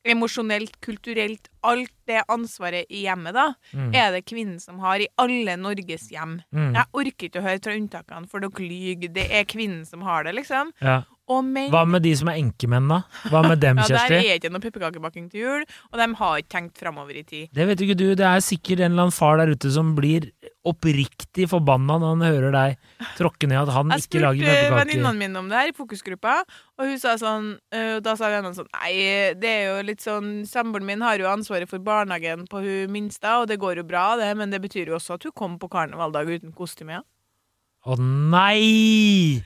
emosjonelt, 0.04 0.80
kulturelt, 0.80 1.48
alt 1.62 1.90
det 2.06 2.22
ansvaret 2.28 2.86
i 2.90 3.02
hjemmet, 3.04 3.34
da, 3.34 3.54
Mm. 3.74 3.94
er 3.94 4.10
det 4.12 4.24
kvinnen 4.26 4.60
som 4.60 4.78
har 4.78 5.00
i 5.00 5.08
alle 5.18 5.56
Norges 5.56 6.08
hjem. 6.10 6.42
Mm. 6.54 6.74
Jeg 6.74 6.84
orker 6.92 7.28
ikke 7.28 7.40
å 7.40 7.42
høre 7.42 7.62
fra 7.62 7.72
unntakene, 7.74 8.28
for 8.28 8.40
dere 8.40 8.50
lyver. 8.68 9.12
Det 9.12 9.30
er 9.30 9.44
kvinnen 9.44 9.86
som 9.86 10.00
har 10.02 10.24
det, 10.24 10.34
liksom. 10.34 10.72
Ja. 10.80 11.02
Og 11.28 11.42
menn 11.44 11.68
Hva 11.73 11.82
med 11.85 12.04
de 12.06 12.14
som 12.16 12.30
er 12.32 12.38
enkemenn, 12.40 12.87
da? 12.88 13.02
Hva 13.28 13.42
med 13.44 13.61
dem, 13.61 13.76
ja, 13.82 13.88
Der 13.92 14.14
er 14.16 14.38
ikke 14.38 14.50
noe 14.52 14.64
pepperkakebaking 14.64 15.26
til 15.32 15.42
jul, 15.42 15.66
og 15.92 16.00
de 16.00 16.06
har 16.20 16.38
ikke 16.40 16.52
tenkt 16.54 16.80
framover 16.80 17.18
i 17.20 17.25
tid. 17.28 17.50
Det 17.52 17.66
vet 17.68 17.82
ikke 17.85 17.97
du, 17.99 18.06
det 18.16 18.25
er 18.25 18.40
sikkert 18.44 18.80
en 18.80 18.94
eller 18.94 19.08
annen 19.08 19.16
far 19.16 19.37
der 19.40 19.52
ute 19.52 19.73
som 19.75 19.92
blir 19.99 20.30
oppriktig 20.68 21.47
forbanna 21.50 21.99
når 22.00 22.14
han 22.14 22.25
hører 22.26 22.54
deg 22.56 23.11
tråkke 23.18 23.49
ned 23.49 23.61
at 23.61 23.75
han 23.76 23.92
ikke 23.94 24.23
lager 24.25 24.42
spurte 24.42 24.54
pepperkaker. 24.54 24.78
venninnene 24.80 25.20
mine 25.20 25.42
om 25.42 25.50
det 25.52 25.61
her 25.61 25.73
i 25.73 25.76
fokusgruppa, 25.76 26.38
og 26.78 26.90
hun 26.92 26.99
sa 27.00 27.14
sånn 27.20 27.52
øh, 27.56 27.92
og 27.99 28.02
Da 28.06 28.14
sa 28.18 28.28
vennene 28.32 28.56
sånn 28.56 28.68
Nei, 28.73 28.92
det 29.40 29.49
er 29.50 29.62
jo 29.68 29.76
litt 29.88 30.04
sånn 30.04 30.28
Samboeren 30.49 30.87
min 30.88 31.04
har 31.04 31.20
jo 31.20 31.28
ansvaret 31.30 31.70
for 31.70 31.82
barnehagen 31.82 32.47
på 32.50 32.62
hun 32.64 32.92
minste, 32.94 33.37
og 33.40 33.49
det 33.50 33.61
går 33.61 33.82
jo 33.82 33.87
bra, 33.88 34.11
det, 34.20 34.30
men 34.38 34.52
det 34.52 34.61
betyr 34.64 34.92
jo 34.92 34.99
også 34.99 35.16
at 35.18 35.28
hun 35.28 35.37
kom 35.37 35.56
på 35.61 35.70
karnevaldag 35.73 36.30
uten 36.38 36.56
kostyme. 36.56 37.00
Å 37.88 37.97
nei! 37.99 39.40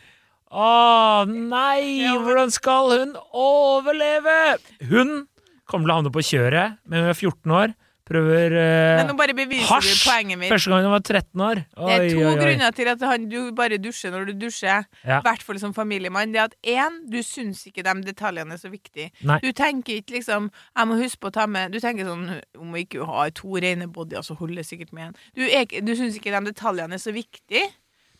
Å 0.52 1.24
nei! 1.28 2.04
Hvordan 2.20 2.50
skal 2.52 2.90
hun 2.92 3.14
overleve? 3.32 4.58
Hun 4.90 5.22
kommer 5.64 5.86
til 5.88 5.94
å 5.94 6.00
havne 6.02 6.12
på 6.12 6.24
kjøret 6.28 6.76
men 6.84 7.06
hun 7.06 7.12
er 7.14 7.16
14 7.16 7.54
år. 7.56 7.72
Prøver 8.12 8.50
Men 8.98 9.12
eh, 9.14 9.60
hasj 9.70 10.02
poenget 10.02 10.36
mitt. 10.40 10.50
første 10.50 10.68
gang 10.72 10.82
hun 10.84 10.90
var 10.92 11.04
13 11.06 11.42
år. 11.46 11.60
Det 11.62 11.92
er 11.94 12.02
to 12.10 12.18
oi, 12.18 12.24
oi. 12.26 12.40
grunner 12.40 12.74
til 12.74 12.88
at 12.90 13.04
han, 13.06 13.28
du 13.30 13.52
bare 13.56 13.78
dusjer 13.80 14.10
når 14.12 14.26
du 14.26 14.32
dusjer. 14.42 14.84
I 15.06 15.08
Ja. 15.08 15.20
hvert 15.22 15.44
fall 15.46 15.60
som 15.62 15.72
familiemann. 15.72 16.32
Det 16.34 16.40
er 16.42 16.50
at 16.50 16.56
én, 16.66 16.98
du 17.08 17.20
syns 17.22 17.62
ikke 17.70 17.84
de 17.86 17.94
detaljene 18.10 18.58
er 18.58 18.60
så 18.60 18.68
viktige. 18.74 19.12
Nei. 19.22 19.38
Du 19.40 19.52
tenker 19.52 20.02
ikke 20.02 20.18
liksom 20.18 20.50
Jeg 20.50 20.90
må 20.90 20.98
huske 21.00 21.20
på 21.22 21.30
å 21.30 21.36
ta 21.38 21.46
med 21.46 21.72
Du 21.72 21.78
tenker 21.80 22.04
sånn 22.04 22.26
Om 22.58 22.74
hun 22.74 22.82
ikke 22.82 23.06
har 23.06 23.30
to 23.30 23.54
rene 23.54 23.86
bodyer, 23.86 24.20
så 24.26 24.36
holder 24.36 24.56
det 24.60 24.66
sikkert 24.66 24.92
med 24.92 25.06
en. 25.06 25.16
Du, 25.38 25.46
er 25.46 25.64
du 25.80 25.94
syns 25.96 26.18
ikke 26.18 26.34
de 26.34 26.50
detaljene 26.52 26.98
er 26.98 27.00
så 27.00 27.14
viktige 27.14 27.70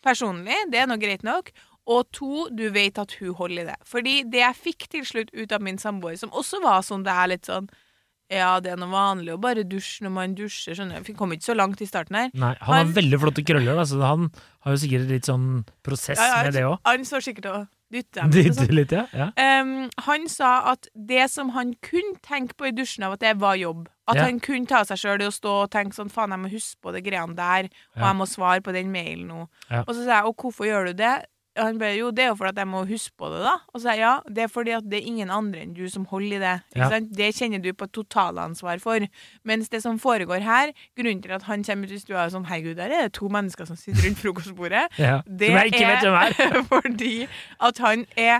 personlig. 0.01 0.55
Det 0.71 0.79
er 0.79 0.87
nå 0.87 0.97
greit 0.99 1.23
nok. 1.23 1.51
Og 1.85 2.05
to, 2.15 2.47
du 2.55 2.69
vet 2.71 2.97
at 2.97 3.11
hun 3.19 3.33
holder 3.35 3.63
i 3.63 3.65
det. 3.73 3.75
Fordi 3.83 4.23
det 4.31 4.39
jeg 4.39 4.55
fikk 4.55 4.85
til 4.93 5.03
slutt 5.03 5.33
ut 5.35 5.51
av 5.51 5.61
min 5.61 5.77
samboer, 5.81 6.15
som 6.17 6.29
også 6.31 6.61
var 6.63 6.81
sånn 6.87 7.03
det 7.03 7.11
er 7.11 7.27
litt 7.35 7.45
sånn 7.49 7.67
Ja, 8.31 8.55
det 8.63 8.71
er 8.71 8.77
noe 8.79 8.89
vanlig 8.89 9.33
å 9.35 9.37
bare 9.37 9.65
dusje 9.67 10.01
når 10.05 10.11
man 10.15 10.31
dusjer, 10.33 10.73
skjønner. 10.79 11.03
Vi 11.05 11.13
kom 11.13 11.33
ikke 11.35 11.43
så 11.51 11.53
langt 11.59 11.81
i 11.83 11.85
starten 11.85 12.15
her. 12.15 12.31
Nei, 12.33 12.53
han 12.61 12.71
har 12.71 12.85
Han- 12.85 12.93
veldig 12.95 13.19
flotte 13.19 13.43
krøller, 13.45 13.75
da, 13.75 13.83
så 13.85 13.99
han 14.01 14.31
har 14.63 14.71
jo 14.73 14.79
sikkert 14.79 15.09
litt 15.11 15.27
sånn 15.27 15.65
prosess 15.83 16.17
Ja, 16.17 16.37
ja, 16.37 16.43
med 16.47 16.53
det 16.53 16.63
òg. 16.63 16.79
Han 16.87 17.03
står 17.05 17.21
sikkert 17.27 17.45
og 17.51 17.67
dytter 17.91 18.21
dem. 18.23 18.29
og 18.31 18.33
sånn. 18.33 18.63
Dytte 18.63 18.73
litt, 18.73 18.91
ja. 18.95 19.05
ja. 19.13 19.59
Um, 19.61 19.89
han 20.07 20.27
sa 20.31 20.71
at 20.71 20.87
det 20.95 21.29
som 21.29 21.49
han 21.53 21.75
kunne 21.83 22.15
tenke 22.23 22.55
på 22.57 22.71
i 22.71 22.71
dusjen 22.71 23.03
av 23.05 23.13
at 23.19 23.19
det 23.19 23.35
var 23.43 23.55
jobb 23.59 23.89
At 24.07 24.17
han 24.17 24.39
kunne 24.39 24.67
ta 24.67 24.81
seg 24.83 24.97
sjøl 24.97 25.21
i 25.21 25.27
å 25.29 25.31
stå 25.31 25.51
og 25.67 25.69
tenke 25.71 25.93
sånn 25.93 26.09
Faen, 26.09 26.31
jeg 26.31 26.39
må 26.39 26.49
huske 26.49 26.79
på 26.81 26.91
det 26.95 27.03
greiene 27.05 27.35
der, 27.35 27.69
og 27.95 28.01
jeg 28.07 28.15
må 28.17 28.25
svare 28.25 28.63
på 28.63 28.73
den 28.73 28.89
mailen 28.91 29.27
nå. 29.27 29.45
Og 29.83 29.93
så 29.93 29.99
sa 30.05 30.17
jeg 30.23 30.25
og 30.31 30.35
hvorfor 30.41 30.65
gjør 30.65 30.89
du 30.89 30.93
det? 31.03 31.25
Han 31.55 31.77
bare 31.77 31.93
jo, 31.99 32.07
det 32.11 32.23
er 32.23 32.27
jo 32.31 32.35
fordi 32.39 32.49
at 32.49 32.57
jeg 32.63 32.67
må 32.67 32.79
huske 32.89 33.11
på 33.19 33.27
det, 33.29 33.41
da. 33.45 33.51
Og 33.73 33.79
så 33.79 33.83
sa 33.83 33.93
jeg 33.93 33.99
ja, 34.01 34.13
det 34.25 34.43
er 34.43 34.47
fordi 34.49 34.71
at 34.73 34.83
det 34.89 34.99
er 35.01 35.07
ingen 35.11 35.29
andre 35.29 35.59
enn 35.61 35.73
du 35.77 35.83
som 35.89 36.05
holder 36.09 36.37
i 36.37 36.39
det. 36.41 36.53
Ikke 36.73 36.79
Ja. 36.81 36.89
sant? 36.89 37.11
Det 37.17 37.27
kjenner 37.37 37.61
du 37.61 37.69
på 37.73 37.87
totalansvar 37.93 38.79
for. 38.81 39.05
Mens 39.45 39.69
det 39.69 39.83
som 39.83 39.99
foregår 39.99 40.41
her, 40.41 40.71
grunnen 40.97 41.21
til 41.21 41.31
at 41.31 41.43
han 41.43 41.63
kommer 41.63 41.85
ut 41.85 41.91
i 41.93 41.99
stua 42.01 42.25
og 42.25 42.31
sånn 42.33 42.47
Herregud, 42.49 42.75
der 42.77 42.89
er 42.89 43.03
det 43.05 43.13
to 43.13 43.29
mennesker 43.29 43.65
som 43.69 43.75
sitter 43.77 44.01
rundt 44.07 44.17
frokostbordet. 44.17 44.87
ja. 44.97 45.21
Det 45.27 45.51
er. 45.53 46.63
fordi 46.73 47.27
at 47.61 47.77
han 47.77 48.05
er 48.17 48.39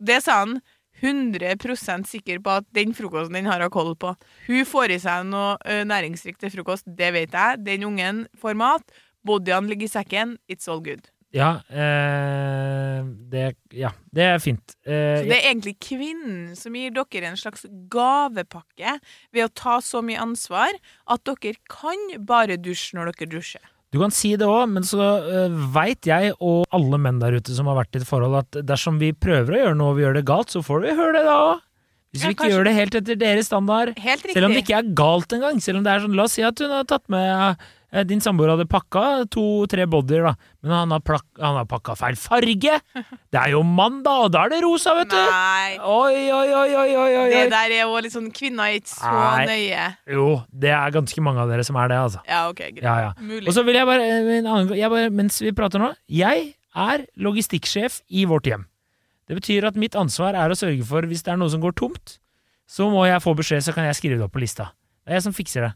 Det 0.00 0.22
sa 0.22 0.40
han. 0.44 0.60
100% 1.02 2.06
sikker 2.08 2.38
på 2.40 2.50
at 2.60 2.64
den 2.74 2.94
frokosten 2.96 3.34
den 3.34 3.46
har 3.50 3.60
hun 3.60 3.70
koll 3.70 3.94
på. 3.96 4.14
Hun 4.46 4.64
får 4.64 4.94
i 4.94 4.98
seg 5.02 5.26
noe 5.26 5.56
næringsrikt 5.84 6.40
til 6.40 6.52
frokost, 6.54 6.86
det 6.86 7.12
vet 7.16 7.34
jeg. 7.34 7.58
Den 7.66 7.84
ungen 7.90 8.26
får 8.40 8.56
mat. 8.56 8.82
Bodyene 9.26 9.68
ligger 9.68 9.88
i 9.88 9.92
sekken. 9.94 10.36
It's 10.48 10.68
all 10.70 10.80
good. 10.84 11.10
Ja, 11.34 11.48
eh, 11.66 13.02
det, 13.32 13.44
ja, 13.74 13.90
det 14.14 14.26
er 14.28 14.40
fint. 14.42 14.76
Eh, 14.86 15.18
Så 15.18 15.26
det 15.26 15.38
er 15.40 15.48
egentlig 15.50 15.74
kvinnen 15.82 16.54
som 16.58 16.76
gir 16.78 16.94
dere 16.94 17.32
en 17.32 17.38
slags 17.40 17.66
gavepakke 17.90 18.98
ved 19.34 19.48
å 19.48 19.50
ta 19.50 19.80
så 19.82 20.02
mye 20.04 20.20
ansvar 20.22 20.78
at 21.10 21.24
dere 21.26 21.58
kan 21.70 21.98
bare 22.22 22.58
dusje 22.62 22.94
når 22.94 23.12
dere 23.12 23.32
dusjer. 23.34 23.64
Du 23.94 24.00
kan 24.02 24.14
si 24.14 24.32
det 24.38 24.46
òg, 24.46 24.64
men 24.72 24.82
så 24.82 24.98
uh, 25.22 25.52
veit 25.74 26.02
jeg 26.08 26.32
og 26.42 26.64
alle 26.74 26.98
menn 26.98 27.20
der 27.22 27.36
ute 27.38 27.54
som 27.54 27.68
har 27.70 27.76
vært 27.78 27.94
i 27.94 28.00
et 28.00 28.08
forhold, 28.08 28.34
at 28.40 28.58
dersom 28.66 28.98
vi 28.98 29.12
prøver 29.14 29.54
å 29.54 29.60
gjøre 29.60 29.76
noe 29.78 29.92
og 29.92 30.00
vi 30.00 30.02
gjør 30.02 30.16
det 30.18 30.24
galt, 30.26 30.50
så 30.50 30.64
får 30.66 30.82
vi 30.82 30.96
høre 30.98 31.12
det 31.14 31.22
da 31.28 31.36
òg. 31.52 31.60
Hvis 32.14 32.22
Ja, 32.24 32.30
vi 32.30 32.34
ikke 32.34 32.48
gjør 32.50 32.66
det 32.66 32.72
helt 32.74 32.96
etter 32.98 33.16
deres 33.18 33.48
standard. 33.50 33.94
Helt. 33.98 34.26
Selv 34.30 34.46
om 34.46 34.52
det 34.54 34.64
ikke 34.64 34.76
er 34.78 34.90
galt 34.98 35.32
engang. 35.34 35.56
Selv 35.62 35.80
om 35.80 35.86
det 35.86 35.94
er 35.94 36.02
sånn, 36.04 36.14
La 36.14 36.26
oss 36.28 36.34
si 36.38 36.44
at 36.46 36.60
hun 36.62 36.70
har 36.70 36.84
tatt 36.86 37.08
med 37.10 37.26
eh, 37.26 37.64
Din 38.02 38.18
samboer 38.18 38.50
hadde 38.50 38.64
pakka 38.66 39.02
to-tre 39.30 39.84
bodyer, 39.86 40.24
da, 40.26 40.32
men 40.64 40.72
han 40.74 40.94
har, 40.96 41.02
plak 41.06 41.22
han 41.38 41.60
har 41.60 41.66
pakka 41.70 41.94
feil 42.00 42.16
farge. 42.18 42.80
Det 43.30 43.38
er 43.38 43.52
jo 43.52 43.60
mandag, 43.62 44.24
og 44.26 44.32
da 44.34 44.42
er 44.48 44.50
det 44.56 44.58
rosa, 44.64 44.96
vet 44.98 45.12
du! 45.12 45.14
Nei. 45.14 45.76
Oi, 45.78 46.24
oi, 46.34 46.48
oi, 46.50 46.70
oi, 46.74 46.88
oi, 47.04 47.12
oi. 47.20 47.28
Det 47.30 47.44
der 47.54 47.76
er 47.76 47.84
jo 47.84 48.00
litt 48.02 48.16
sånn 48.16 48.32
Kvinner 48.34 48.72
er 48.72 48.80
ikke 48.80 48.90
så 48.96 49.12
Nei. 49.14 49.46
nøye. 49.52 49.86
Jo, 50.16 50.26
det 50.50 50.74
er 50.74 50.96
ganske 50.98 51.22
mange 51.22 51.44
av 51.44 51.54
dere 51.54 51.62
som 51.66 51.78
er 51.78 51.92
det, 51.92 52.00
altså. 52.08 52.24
Ja, 52.26 52.42
OK, 52.50 52.64
greit. 52.64 52.82
Ja, 52.82 52.96
ja. 53.06 53.14
Mulig. 53.22 53.46
Og 53.46 53.54
så 53.54 53.62
vil 53.68 53.78
jeg 53.78 53.86
bare, 53.86 54.10
en 54.40 54.50
annen, 54.50 54.74
jeg 54.74 54.90
bare, 54.96 55.14
mens 55.14 55.38
vi 55.44 55.54
prater 55.54 55.82
nå 55.82 55.92
Jeg 56.10 56.50
er 56.74 57.06
logistikksjef 57.22 58.00
i 58.10 58.26
vårt 58.26 58.50
hjem. 58.50 58.66
Det 59.30 59.38
betyr 59.38 59.70
at 59.70 59.78
mitt 59.78 59.94
ansvar 59.96 60.34
er 60.34 60.50
å 60.52 60.58
sørge 60.58 60.82
for, 60.88 61.06
hvis 61.06 61.22
det 61.22 61.32
er 61.32 61.38
noe 61.40 61.52
som 61.52 61.62
går 61.62 61.78
tomt, 61.78 62.18
så 62.66 62.90
må 62.90 63.06
jeg 63.06 63.22
få 63.22 63.38
beskjed, 63.38 63.62
så 63.64 63.72
kan 63.76 63.86
jeg 63.86 63.96
skrive 64.02 64.18
det 64.18 64.26
opp 64.26 64.34
på 64.34 64.42
lista. 64.42 64.72
Det 65.04 65.14
er 65.14 65.20
jeg 65.20 65.28
som 65.28 65.36
fikser 65.36 65.68
det. 65.68 65.72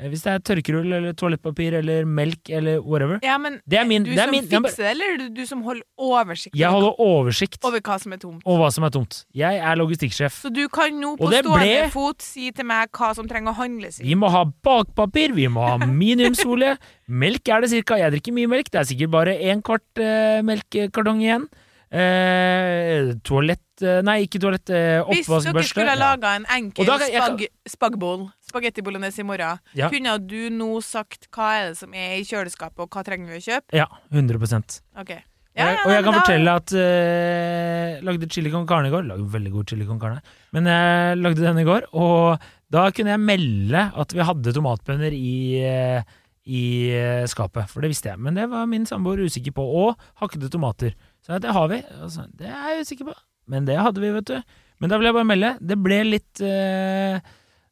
Eh, 0.00 0.08
Hvis 0.08 0.22
det 0.24 0.32
er 0.32 0.38
tørkerull 0.40 0.92
eller 0.96 1.12
toalettpapir 1.12 1.74
eller 1.76 2.06
melk 2.08 2.48
eller 2.48 2.80
whatever. 2.80 3.18
ja, 3.22 3.36
men 3.38 3.60
Det 3.68 3.78
er 3.78 3.84
min- 3.84 4.04
du 4.04 4.10
det 4.10 4.18
er 4.18 4.24
som 4.24 4.30
min- 4.32 4.46
fikser 4.48 4.76
det, 4.76 4.90
eller 4.94 5.12
er 5.26 5.28
du 5.28 5.44
som 5.46 5.62
holder 5.62 5.82
oversikt 5.98 6.54
Jeg 6.56 6.70
holder 6.70 6.94
oversikt 6.98 7.64
over 7.64 7.80
hva 7.80 7.98
som 8.00 8.12
er 8.12 8.16
tomt? 8.16 8.42
Og 8.46 8.58
hva 8.58 8.72
som 8.72 8.84
er 8.84 8.90
tomt. 8.90 9.24
Jeg 9.34 9.58
er 9.60 9.76
logistikksjef. 9.76 10.40
Så 10.40 10.52
du 10.52 10.68
kan 10.68 10.90
nå 10.98 11.16
på 11.18 11.28
stående 11.28 11.60
ble- 11.84 11.90
fot 11.90 12.22
si 12.22 12.50
til 12.50 12.64
meg 12.64 12.90
hva 12.92 13.14
som 13.14 13.28
trenger 13.28 13.52
å 13.52 13.56
handles 13.56 14.00
Vi 14.00 14.14
må 14.14 14.30
ha 14.30 14.44
bakpapir, 14.44 15.34
vi 15.34 15.46
må 15.48 15.60
ha 15.68 15.76
minimumsolje. 15.86 16.78
Melk 17.08 17.48
er 17.48 17.60
det 17.60 17.70
cirka. 17.70 17.98
Jeg 17.98 18.12
drikker 18.12 18.32
mye 18.32 18.48
melk. 18.48 18.70
Det 18.70 18.80
er 18.80 18.84
sikkert 18.94 19.10
bare 19.10 19.34
en 19.50 19.60
kvart 19.62 19.98
eh, 19.98 20.40
melkekartong 20.42 21.20
igjen. 21.20 21.48
Eh, 21.90 23.14
toalett 23.26 23.82
eh, 23.82 23.98
Nei, 24.06 24.20
ikke 24.26 24.40
toalett. 24.42 24.70
Eh, 24.70 25.00
Hvis 25.10 25.26
dere 25.46 25.64
skulle 25.66 25.88
ha 25.90 25.96
Ja. 25.96 26.02
laga 26.04 26.34
en 26.36 26.44
enkel 26.56 26.86
da 26.86 26.98
jeg 26.98 27.16
spag 27.18 27.46
spagbol, 27.66 28.28
spagetti 28.46 28.82
bolognese 28.84 29.20
i 29.20 29.26
morgen, 29.26 29.58
Ja. 29.74 29.88
kunne 29.90 30.18
du 30.26 30.50
nå 30.50 30.80
sagt 30.82 31.26
hva 31.32 31.48
er 31.58 31.68
det 31.70 31.78
som 31.78 31.92
er 31.94 32.18
i 32.18 32.22
kjøleskapet, 32.22 32.78
og 32.78 32.90
hva 32.90 33.02
trenger 33.04 33.26
vi 33.26 33.38
å 33.40 33.46
kjøpe? 33.48 33.72
ja, 33.74 33.86
100% 34.12 34.80
Ok. 34.96 35.10
og 35.10 35.16
jeg, 35.56 35.78
og 35.84 35.90
jeg 35.90 36.04
kan 36.04 36.12
da- 36.12 36.20
fortelle 36.20 36.54
at 36.54 36.72
uh, 36.72 38.00
lagde 38.06 38.30
chili 38.30 38.50
con 38.50 38.66
carne 38.66 38.86
i 38.86 38.90
går. 38.90 39.02
Lagde 39.06 39.26
veldig 39.28 39.50
god 39.52 39.66
chili 39.66 39.84
con 39.86 39.98
carne. 39.98 40.22
Men 40.52 40.64
jeg 40.64 41.18
lagde 41.18 41.42
den 41.42 41.58
i 41.58 41.64
går, 41.64 41.82
og 41.92 42.38
da 42.70 42.90
kunne 42.92 43.10
jeg 43.10 43.20
melde 43.20 43.92
at 43.96 44.12
vi 44.12 44.20
hadde 44.22 44.52
tomatbønner 44.54 45.12
i, 45.12 45.98
uh, 45.98 46.02
i 46.46 46.62
uh, 46.94 47.26
skapet. 47.26 47.68
For 47.68 47.80
det 47.82 47.90
visste 47.90 48.10
jeg. 48.14 48.18
Men 48.18 48.34
det 48.34 48.48
var 48.48 48.64
min 48.66 48.86
samboer 48.86 49.18
usikker 49.26 49.52
på. 49.52 49.60
Og 49.60 49.96
hakkede 50.22 50.48
tomater. 50.50 50.94
Så 51.30 51.38
det 51.38 51.52
har 51.54 51.68
vi. 51.70 51.78
Altså, 52.02 52.24
det 52.34 52.48
er 52.50 52.72
jeg 52.74 52.86
usikker 52.86 53.06
på. 53.06 53.14
Men 53.50 53.66
det 53.68 53.76
hadde 53.78 54.02
vi, 54.02 54.10
vet 54.14 54.30
du. 54.30 54.56
Men 54.82 54.90
da 54.90 54.98
vil 54.98 55.10
jeg 55.10 55.14
bare 55.14 55.28
melde. 55.28 55.50
Det 55.62 55.76
ble 55.78 55.98
litt 56.08 56.40
eh, 56.42 57.20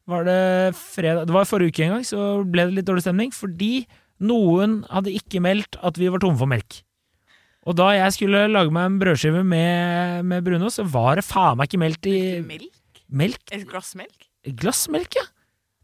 Var 0.09 0.27
det 0.27 0.75
fredag 0.77 1.25
Det 1.27 1.35
var 1.35 1.47
forrige 1.49 1.73
uke 1.73 1.83
en 1.85 1.95
gang, 1.97 2.05
så 2.07 2.27
ble 2.47 2.67
det 2.69 2.77
litt 2.77 2.87
dårlig 2.87 3.03
stemning. 3.03 3.33
Fordi 3.35 3.83
noen 4.23 4.79
hadde 4.91 5.15
ikke 5.15 5.41
meldt 5.43 5.79
at 5.83 5.99
vi 5.99 6.07
var 6.11 6.23
tomme 6.23 6.39
for 6.39 6.49
melk. 6.51 6.79
Og 7.67 7.75
da 7.75 7.89
jeg 7.93 8.15
skulle 8.15 8.45
lage 8.49 8.71
meg 8.73 8.87
en 8.87 8.99
brødskive 9.01 9.43
med, 9.45 10.23
med 10.25 10.45
brunost, 10.47 10.79
så 10.79 10.87
var 10.87 11.19
det 11.19 11.27
faen 11.27 11.59
meg 11.59 11.67
ikke 11.69 11.81
meldt 11.83 12.07
i 12.09 12.19
Melk? 12.45 13.03
melk. 13.09 13.43
Et 13.51 13.65
glass 13.67 13.91
melk? 13.99 14.29
Glass 14.57 14.85
melk, 14.91 15.19
ja. 15.19 15.25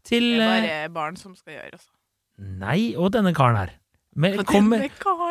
Det 0.06 0.18
er 0.22 0.40
eh, 0.40 0.46
bare 0.46 0.88
barn 0.94 1.18
som 1.20 1.34
skal 1.36 1.58
gjøre, 1.58 1.76
altså. 1.76 1.90
Nei, 2.62 2.94
og 2.96 3.12
denne 3.14 3.32
karen 3.36 3.58
her. 3.60 3.74
Men, 4.16 4.38
kom, 4.48 4.70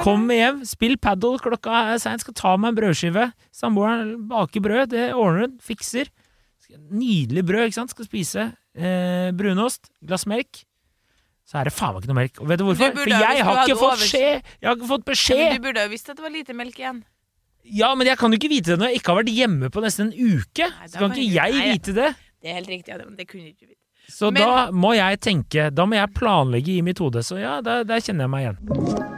kom 0.03 0.27
hjem, 0.29 0.59
spill 0.69 0.93
padel, 1.01 1.39
klokka 1.41 1.79
er 1.95 1.97
seint, 2.03 2.21
skal 2.21 2.35
ta 2.37 2.51
meg 2.61 2.73
en 2.73 2.77
brødskive. 2.77 3.23
Samboeren 3.55 4.11
baker 4.29 4.61
brød, 4.61 4.91
det 4.93 5.07
ordner 5.17 5.47
hun, 5.47 5.55
fikser. 5.65 6.11
Nydelig 6.93 7.43
brød, 7.47 7.65
ikke 7.69 7.79
sant, 7.79 7.93
skal 7.95 8.05
spise. 8.05 8.45
Eh, 8.77 9.31
brunost, 9.37 9.89
glass 10.05 10.25
melk. 10.29 10.61
Så 11.45 11.59
er 11.61 11.67
det 11.69 11.73
faen 11.77 11.93
meg 11.93 12.03
ikke 12.03 12.09
noe 12.11 12.19
melk. 12.19 12.39
Og 12.41 12.49
vet 12.49 12.61
du 12.61 12.65
hvorfor? 12.65 12.93
Du 12.93 13.01
For 13.03 13.11
jeg 13.13 13.43
har 13.45 13.59
ikke 13.65 13.77
fått 13.79 14.05
skjed! 14.09 14.47
Jeg 14.61 14.69
har 14.69 14.77
ikke 14.79 14.89
fått 14.89 15.05
beskjed! 15.05 15.43
men 15.43 15.59
du 15.59 15.65
burde 15.67 15.83
jo 15.85 15.91
visst 15.93 16.09
at 16.09 16.17
det 16.17 16.25
var 16.25 16.33
lite 16.33 16.55
melk 16.57 16.79
igjen. 16.81 17.03
Ja, 17.65 17.91
men 17.97 18.05
jeg 18.09 18.17
kan 18.21 18.33
jo 18.33 18.37
ikke 18.37 18.49
vite 18.51 18.73
det 18.73 18.79
når 18.81 18.91
jeg 18.93 18.99
ikke 19.01 19.13
har 19.13 19.19
vært 19.23 19.33
hjemme 19.33 19.69
på 19.73 19.81
nesten 19.85 20.09
en 20.11 20.13
uke. 20.13 20.69
Nei, 20.69 20.87
Så 20.89 21.01
kan 21.01 21.13
ikke 21.13 21.33
jeg 21.33 21.53
vite 21.71 21.95
det. 21.97 22.09
Det 22.41 22.51
er 22.51 22.57
helt 22.59 22.69
riktig, 22.69 22.89
ja, 22.93 22.97
det- 23.01 23.07
men 23.09 23.15
det 23.17 23.27
kunne 23.29 23.47
ikke 23.49 23.65
vite. 23.69 23.81
Så 24.09 24.31
Men- 24.31 24.41
da 24.41 24.71
må 24.71 24.93
jeg 24.95 25.19
tenke, 25.19 25.69
da 25.75 25.85
må 25.85 25.95
jeg 25.95 26.13
planlegge 26.15 26.77
i 26.77 26.81
mitt 26.81 26.99
hode. 26.99 27.23
Så 27.23 27.37
ja, 27.41 27.61
der, 27.61 27.83
der 27.83 27.99
kjenner 27.99 28.23
jeg 28.23 28.29
meg 28.29 28.41
igjen. 28.45 29.11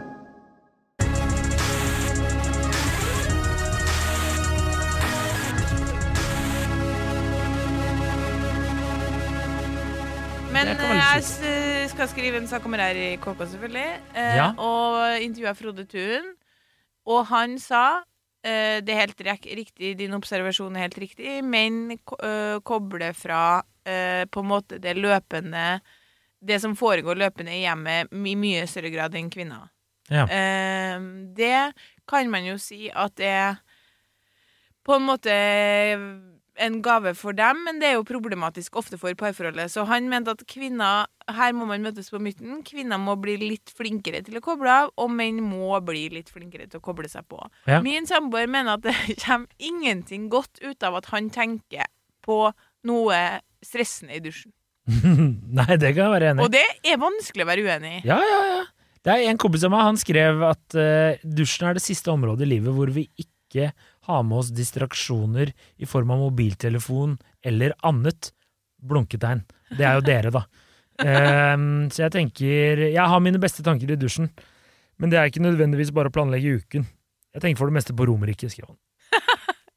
Men 10.54 10.70
kan 10.80 10.96
eh, 10.96 11.02
jeg 11.04 11.90
skal 11.92 12.10
skrive 12.10 12.40
en 12.40 12.48
sak 12.50 12.66
om 12.66 12.74
det 12.74 12.82
her 12.82 12.98
i 12.98 13.08
KK, 13.22 13.42
selvfølgelig. 13.52 13.88
eh, 14.16 14.36
Ja. 14.36 14.52
Og 14.58 15.22
intervjua 15.22 15.54
Frode 15.54 15.86
Thun. 15.86 16.26
Og 17.06 17.26
han 17.28 17.60
sa 17.60 18.02
det 18.82 18.94
er 18.94 19.02
helt 19.04 19.22
riktig, 19.58 19.96
din 20.00 20.14
observasjon 20.18 20.76
er 20.78 20.86
helt 20.88 20.98
riktig, 21.02 21.40
men 21.44 21.98
ko- 22.06 22.20
eh, 22.24 22.60
koble 22.64 23.14
fra 23.18 23.62
eh, 23.86 24.26
på 24.26 24.44
en 24.44 24.50
måte 24.52 24.80
det 24.84 24.96
løpende 24.98 25.82
Det 26.40 26.60
som 26.62 26.76
foregår 26.78 27.18
løpende 27.18 27.50
i 27.56 27.64
hjemmet 27.64 28.12
i 28.14 28.36
mye 28.38 28.68
større 28.70 28.92
grad 28.94 29.16
enn 29.18 29.30
kvinner. 29.34 29.70
Ja. 30.10 30.28
Eh, 30.30 31.00
det 31.34 31.74
kan 32.08 32.30
man 32.30 32.46
jo 32.46 32.58
si 32.62 32.92
at 32.94 33.16
det 33.18 33.58
på 34.86 34.96
en 34.96 35.08
måte 35.10 35.34
en 36.64 36.80
gave 36.86 37.14
for 37.18 37.36
dem, 37.38 37.64
men 37.66 37.82
det 37.82 37.90
er 37.90 37.96
jo 37.98 38.06
problematisk 38.08 38.76
ofte 38.80 39.00
for 39.00 39.14
parforholdet. 39.18 39.72
Så 39.74 39.86
han 39.90 40.10
mente 40.12 40.34
at 40.34 40.44
kvinner 40.50 41.08
Her 41.28 41.52
må 41.52 41.66
man 41.68 41.84
møtes 41.84 42.08
på 42.08 42.22
midten. 42.24 42.62
Kvinner 42.64 42.96
må 43.02 43.18
bli 43.20 43.34
litt 43.42 43.74
flinkere 43.76 44.22
til 44.24 44.38
å 44.40 44.44
koble 44.46 44.72
av, 44.72 44.94
og 44.96 45.12
menn 45.12 45.42
må 45.44 45.76
bli 45.84 46.06
litt 46.14 46.32
flinkere 46.32 46.70
til 46.72 46.80
å 46.80 46.86
koble 46.86 47.10
seg 47.12 47.28
på. 47.28 47.42
Ja. 47.68 47.82
Min 47.84 48.08
samboer 48.08 48.48
mener 48.48 48.78
at 48.78 48.86
det 48.86 48.96
kommer 49.26 49.48
ingenting 49.60 50.30
godt 50.32 50.62
ut 50.64 50.88
av 50.88 51.02
at 51.02 51.12
han 51.12 51.28
tenker 51.34 51.90
på 52.24 52.46
noe 52.88 53.20
stressende 53.66 54.16
i 54.16 54.24
dusjen. 54.24 54.54
Nei, 55.60 55.76
det 55.76 55.92
kan 55.92 56.06
jeg 56.06 56.14
være 56.16 56.32
enig 56.32 56.42
i. 56.42 56.46
Og 56.46 56.54
det 56.56 56.66
er 56.88 57.00
vanskelig 57.02 57.44
å 57.44 57.50
være 57.50 57.68
uenig 57.68 57.94
i. 57.98 58.02
Ja, 58.08 58.22
ja, 58.24 58.42
ja. 58.54 58.66
Det 59.08 59.14
er 59.14 59.30
en 59.32 59.40
kompis 59.40 59.64
av 59.64 59.72
meg, 59.72 59.86
han 59.88 60.00
skrev 60.00 60.42
at 60.48 60.76
uh, 60.76 61.20
dusjen 61.24 61.70
er 61.70 61.78
det 61.78 61.84
siste 61.84 62.12
området 62.12 62.44
i 62.48 62.54
livet 62.56 62.76
hvor 62.76 62.92
vi 62.92 63.06
ikke 63.20 63.70
har 64.08 64.24
med 64.26 64.40
oss 64.42 64.52
distraksjoner 64.56 65.52
i 65.78 65.88
form 65.90 66.12
av 66.16 66.24
mobiltelefon 66.26 67.18
eller 67.46 67.76
annet 67.88 68.32
blunketegn. 68.84 69.44
Det 69.78 69.86
er 69.86 69.98
jo 69.98 70.06
dere, 70.08 70.32
da. 70.34 70.44
Ehm, 71.04 71.90
så 71.94 72.08
jeg 72.08 72.14
tenker 72.16 72.80
Jeg 72.88 73.06
har 73.12 73.20
mine 73.22 73.38
beste 73.38 73.62
tanker 73.66 73.92
i 73.94 74.00
dusjen, 74.00 74.32
men 74.98 75.12
det 75.12 75.20
er 75.20 75.30
ikke 75.30 75.44
nødvendigvis 75.46 75.94
bare 75.94 76.10
å 76.10 76.16
planlegge 76.16 76.58
uken. 76.64 76.88
Jeg 77.36 77.44
tenker 77.44 77.60
for 77.62 77.70
det 77.70 77.78
meste 77.78 77.94
på 77.94 78.08
Romerike, 78.10 78.50
skrev 78.50 78.72
han. 78.72 78.80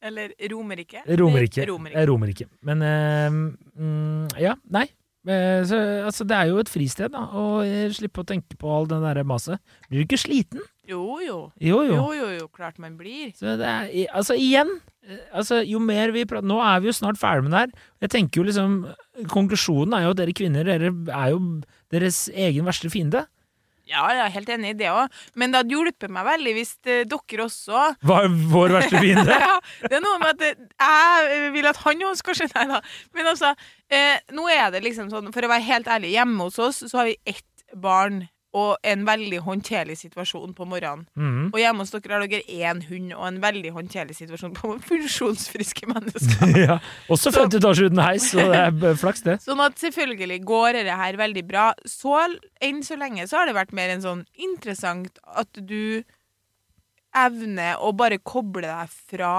Eller 0.01 0.33
Romerike. 0.49 1.03
Romerike. 1.05 1.67
Romerike. 1.69 2.07
Romerike. 2.09 2.47
Men 2.65 2.81
mm, 2.81 4.29
ja, 4.41 4.55
nei. 4.73 4.87
Eh, 5.29 5.63
så, 5.69 5.77
altså, 6.09 6.25
det 6.25 6.37
er 6.37 6.49
jo 6.49 6.61
et 6.63 6.71
fristed, 6.73 7.11
da, 7.13 7.27
å 7.37 7.61
eh, 7.61 7.91
slippe 7.93 8.23
å 8.23 8.29
tenke 8.29 8.57
på 8.61 8.71
all 8.73 8.89
den 8.89 9.05
derre 9.05 9.25
maset. 9.29 9.61
Blir 9.91 10.01
du 10.01 10.07
ikke 10.09 10.21
sliten? 10.21 10.63
Jo, 10.89 11.21
jo. 11.23 11.41
Jo, 11.61 11.83
jo. 11.85 11.99
Jo, 11.99 12.07
jo, 12.17 12.29
jo. 12.39 12.47
Klart 12.57 12.81
man 12.83 12.97
blir. 12.99 13.35
Så 13.37 13.59
det 13.61 13.69
er, 13.69 13.91
altså, 14.17 14.35
igjen 14.35 14.73
eh, 15.07 15.21
altså, 15.37 15.61
Jo 15.67 15.79
mer 15.83 16.11
vi 16.15 16.25
prater 16.29 16.49
Nå 16.49 16.57
er 16.65 16.81
vi 16.83 16.91
jo 16.91 16.97
snart 16.97 17.21
ferdig 17.21 17.47
med 17.47 17.55
det 17.55 17.61
her. 17.67 17.91
Jeg 18.07 18.15
tenker 18.17 18.41
jo 18.41 18.47
liksom 18.49 18.79
Konklusjonen 19.31 19.95
er 19.99 20.07
jo 20.07 20.15
at 20.15 20.23
dere 20.23 20.35
kvinner 20.35 20.67
dere 20.67 20.91
er 20.91 21.35
jo 21.35 21.43
deres 21.93 22.25
egen 22.33 22.67
verste 22.67 22.91
fiende. 22.91 23.27
Ja, 23.91 24.05
jeg 24.15 24.23
er 24.25 24.35
helt 24.37 24.51
enig 24.55 24.73
i 24.75 24.79
det 24.79 24.91
òg. 24.93 25.21
Men 25.35 25.53
det 25.53 25.63
hadde 25.63 25.75
hjulpet 25.75 26.13
meg 26.15 26.27
veldig 26.29 26.55
hvis 26.57 26.73
eh, 26.87 27.03
dere 27.11 27.47
også 27.47 27.85
Var 28.07 28.29
vår 28.53 28.77
verste 28.79 29.03
fiende. 29.03 29.39
ja, 29.47 29.57
Det 29.83 29.99
er 29.99 30.05
noe 30.05 30.21
med 30.23 30.35
at 30.37 30.65
jeg 30.81 31.53
vil 31.57 31.71
at 31.71 31.81
han 31.85 32.05
også 32.11 32.25
skal 32.25 32.39
skjønne 32.41 32.59
Nei 32.61 32.67
da. 32.75 32.81
Men 33.17 33.31
altså, 33.33 33.55
eh, 33.91 34.19
nå 34.37 34.47
er 34.53 34.69
det 34.75 34.85
liksom 34.87 35.11
sånn, 35.13 35.31
for 35.35 35.47
å 35.47 35.51
være 35.53 35.67
helt 35.67 35.91
ærlig, 35.91 36.15
hjemme 36.17 36.47
hos 36.49 36.59
oss 36.63 36.83
så 36.87 37.03
har 37.03 37.11
vi 37.11 37.17
ett 37.29 37.47
barn 37.81 38.25
og 38.53 38.79
en 38.83 39.05
veldig 39.07 39.39
håndterlig 39.47 39.95
situasjon 40.01 40.55
på 40.59 40.65
morgenen. 40.67 41.05
Mm. 41.15 41.53
Og 41.53 41.59
hjemme 41.61 41.85
hos 41.85 41.93
dere 41.95 42.17
har 42.19 42.25
dere 42.27 42.43
én 42.51 42.81
hund 42.89 43.13
og 43.15 43.27
en 43.29 43.39
veldig 43.45 43.71
håndterlig 43.77 44.17
situasjon 44.19 44.55
på 44.59 44.73
funksjonsfriske 44.91 45.87
mennesker. 45.87 46.57
ja. 46.67 46.79
Også 47.09 47.31
Så- 47.31 47.45
50 47.45 47.61
etasjer 47.61 47.91
uten 47.93 48.03
heis, 48.03 48.27
så 48.33 48.49
det 48.51 48.59
er 48.91 48.99
flaks, 48.99 49.23
det. 49.23 49.37
Sånn 49.47 49.63
at 49.63 49.79
selvfølgelig 49.79 50.41
går 50.51 50.81
det 50.83 50.97
her 50.99 51.21
veldig 51.21 51.45
bra. 51.47 51.69
Så 51.87 52.17
enn 52.61 52.83
så 52.83 52.99
lenge 52.99 53.29
så 53.31 53.39
har 53.39 53.47
det 53.47 53.55
vært 53.61 53.73
mer 53.77 53.95
en 53.95 54.03
sånn 54.03 54.25
interessant 54.35 55.23
at 55.31 55.63
du 55.63 56.03
evner 57.17 57.79
å 57.83 57.91
bare 57.97 58.19
koble 58.23 58.67
deg 58.67 58.91
fra 59.11 59.33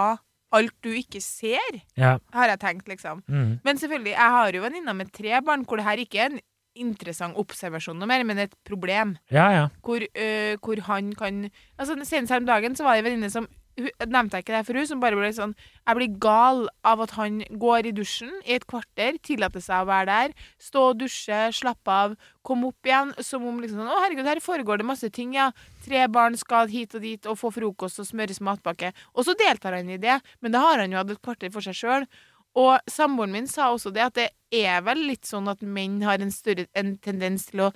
alt 0.52 0.74
du 0.84 0.89
ikke 0.91 1.21
ser, 1.24 1.78
Ja. 1.95 2.17
har 2.34 2.47
jeg 2.52 2.60
tenkt, 2.60 2.88
liksom. 2.91 3.21
Mm. 3.32 3.60
Men 3.63 3.78
selvfølgelig, 3.80 4.12
jeg 4.12 4.32
har 4.36 4.52
jo 4.52 4.62
venninner 4.65 4.93
med 4.93 5.12
tre 5.15 5.39
barn 5.47 5.63
hvor 5.63 5.78
det 5.80 5.86
her 5.88 5.97
ikke 6.04 6.19
er 6.19 6.26
en 6.34 6.41
interessant 6.75 7.38
observasjon 7.39 7.97
noe 7.99 8.10
mer, 8.10 8.23
men 8.27 8.39
et 8.45 8.53
problem. 8.67 9.17
ja, 9.31 9.49
ja. 9.51 9.69
Hvor, 9.84 10.01
øh, 10.01 10.57
hvor 10.62 10.81
han 10.88 11.13
kan 11.13 11.49
Altså, 11.77 11.95
Senest 12.05 12.31
her 12.31 12.39
om 12.39 12.45
dagen 12.45 12.75
så 12.75 12.84
var 12.84 12.95
det 12.95 13.05
en 13.05 13.12
venninne 13.12 13.31
som 13.31 13.47
hun, 13.79 13.89
Nevnte 14.07 14.38
jeg 14.38 14.45
ikke 14.45 14.57
det 14.57 14.65
for 14.67 14.77
hun 14.77 14.88
som 14.88 14.99
bare 15.01 15.17
ble 15.17 15.29
sånn 15.36 15.53
Jeg 15.88 15.97
blir 15.97 16.15
gal 16.21 16.65
av 16.88 17.01
at 17.05 17.13
han 17.17 17.39
går 17.62 17.88
i 17.89 17.93
dusjen 17.95 18.31
i 18.43 18.57
et 18.57 18.65
kvarter, 18.67 19.17
tillater 19.23 19.63
seg 19.63 19.84
å 19.84 19.89
være 19.89 20.10
der, 20.10 20.36
stå 20.62 20.84
og 20.91 20.99
dusje, 20.99 21.39
slappe 21.55 21.91
av, 21.91 22.15
komme 22.45 22.71
opp 22.71 22.88
igjen, 22.89 23.13
som 23.23 23.45
om 23.47 23.62
liksom 23.63 23.81
sånn 23.81 23.91
Å, 23.91 24.01
herregud, 24.03 24.27
her 24.27 24.43
foregår 24.43 24.81
det 24.81 24.88
masse 24.89 25.10
ting, 25.13 25.34
ja. 25.38 25.51
Tre 25.86 26.03
barn 26.13 26.38
skal 26.38 26.69
hit 26.69 26.93
og 26.97 27.05
dit 27.05 27.25
og 27.25 27.39
få 27.39 27.49
frokost 27.55 28.03
og 28.03 28.05
smøres 28.05 28.41
matpakke. 28.43 28.91
Og 29.15 29.25
så 29.25 29.34
deltar 29.39 29.79
han 29.79 29.89
i 29.89 29.97
det, 30.01 30.19
men 30.41 30.53
da 30.53 30.62
har 30.67 30.84
han 30.84 30.93
jo 30.93 30.99
hatt 30.99 31.15
et 31.15 31.23
kvarter 31.23 31.53
for 31.53 31.65
seg 31.65 31.79
sjøl. 31.79 32.05
Og 32.59 32.79
samboeren 32.91 33.31
min 33.31 33.47
sa 33.47 33.69
også 33.71 33.93
det 33.95 34.03
at 34.09 34.17
det 34.19 34.29
er 34.51 34.81
vel 34.83 35.05
litt 35.07 35.27
sånn 35.29 35.47
at 35.51 35.61
menn 35.63 36.01
har 36.03 36.19
en 36.19 36.33
større 36.35 36.67
en 36.75 36.97
tendens 36.99 37.47
til 37.51 37.67
å 37.69 37.73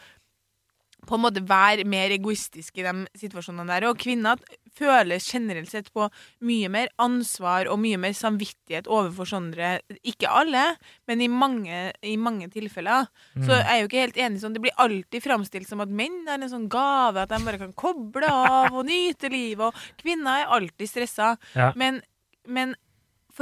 på 1.06 1.20
en 1.20 1.22
måte 1.22 1.42
være 1.46 1.84
mer 1.86 2.10
egoistiske 2.16 2.82
i 2.82 2.86
de 2.86 3.20
situasjonene 3.22 3.68
der. 3.70 3.84
Og 3.86 4.00
kvinner 4.02 4.40
føler 4.74 5.22
generelt 5.22 5.70
sett 5.70 5.92
på 5.94 6.08
mye 6.42 6.70
mer 6.74 6.90
ansvar 6.98 7.70
og 7.70 7.78
mye 7.84 8.00
mer 8.02 8.16
samvittighet 8.18 8.90
overfor 8.90 9.30
sånne 9.30 9.76
Ikke 10.02 10.32
alle, 10.34 10.64
men 11.06 11.22
i 11.22 11.28
mange, 11.30 11.92
i 12.02 12.16
mange 12.18 12.50
tilfeller. 12.50 13.06
Så 13.38 13.54
Mm. 13.54 13.62
jeg 13.62 13.70
er 13.70 13.82
jo 13.82 13.88
ikke 13.88 14.02
helt 14.02 14.18
enig 14.18 14.42
sånn. 14.42 14.54
Det 14.54 14.62
blir 14.62 14.80
alltid 14.82 15.22
framstilt 15.24 15.68
som 15.68 15.82
at 15.82 15.90
menn 15.90 16.26
er 16.28 16.42
en 16.42 16.50
sånn 16.50 16.70
gave, 16.70 17.22
at 17.22 17.30
de 17.30 17.38
bare 17.46 17.60
kan 17.60 17.74
koble 17.74 18.26
av 18.28 18.74
og 18.74 18.86
nyte 18.86 19.30
livet, 19.30 19.62
og 19.62 19.74
kvinner 20.02 20.42
er 20.42 20.48
alltid 20.58 20.90
stressa. 20.90 21.38
Ja. 21.54 21.72
Men, 21.76 22.02
men 22.48 22.76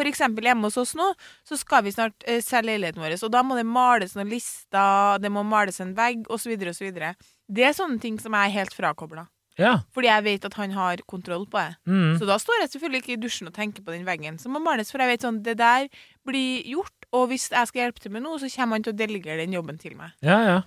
eksempel 0.01 0.43
hjemme 0.49 0.65
hos 0.65 0.77
oss 0.81 0.95
nå, 0.97 1.13
så 1.45 1.57
skal 1.59 1.83
vi 1.85 1.91
snart 1.93 2.23
eh, 2.25 2.41
selge 2.41 2.71
leiligheten 2.71 3.01
vår, 3.03 3.13
og 3.23 3.31
da 3.31 3.43
må 3.45 3.55
det 3.55 3.65
males 3.69 4.15
noen 4.17 4.31
lister, 4.33 5.19
det 5.21 5.29
må 5.29 5.43
males 5.45 5.77
en 5.79 5.93
vegg, 5.93 6.25
osv., 6.33 6.55
osv. 6.71 6.89
Det 7.47 7.63
er 7.63 7.73
sånne 7.77 7.99
ting 8.01 8.17
som 8.19 8.33
jeg 8.33 8.49
er 8.49 8.55
helt 8.57 8.73
frakobla. 8.73 9.27
ja. 9.59 9.75
Fordi 9.93 10.07
jeg 10.07 10.23
vet 10.23 10.45
at 10.45 10.53
han 10.57 10.71
har 10.71 10.97
kontroll 11.05 11.45
på 11.45 11.61
det. 11.61 11.75
Mm. 11.85 12.17
Så 12.17 12.25
da 12.25 12.39
står 12.41 12.63
jeg 12.63 12.69
selvfølgelig 12.73 13.01
ikke 13.03 13.13
i 13.13 13.21
dusjen 13.21 13.47
og 13.47 13.53
tenker 13.53 13.83
på 13.85 13.93
den 13.93 14.05
veggen 14.05 14.39
som 14.41 14.51
må 14.51 14.59
males, 14.59 14.89
for 14.89 14.97
jeg 15.03 15.13
vet 15.13 15.21
sånn, 15.21 15.43
det 15.45 15.57
der 15.61 15.85
blir 16.25 16.63
gjort, 16.65 16.95
og 17.13 17.27
hvis 17.29 17.51
jeg 17.51 17.67
skal 17.69 17.83
hjelpe 17.85 18.01
til 18.01 18.11
med 18.15 18.25
noe, 18.25 18.39
så 18.41 18.49
kommer 18.49 18.79
han 18.79 18.83
til 18.83 18.95
å 18.95 18.97
delegere 18.97 19.43
den 19.45 19.53
jobben 19.53 19.77
til 19.77 19.93
meg. 19.95 20.15
ja, 20.25 20.41
ja. 20.49 20.61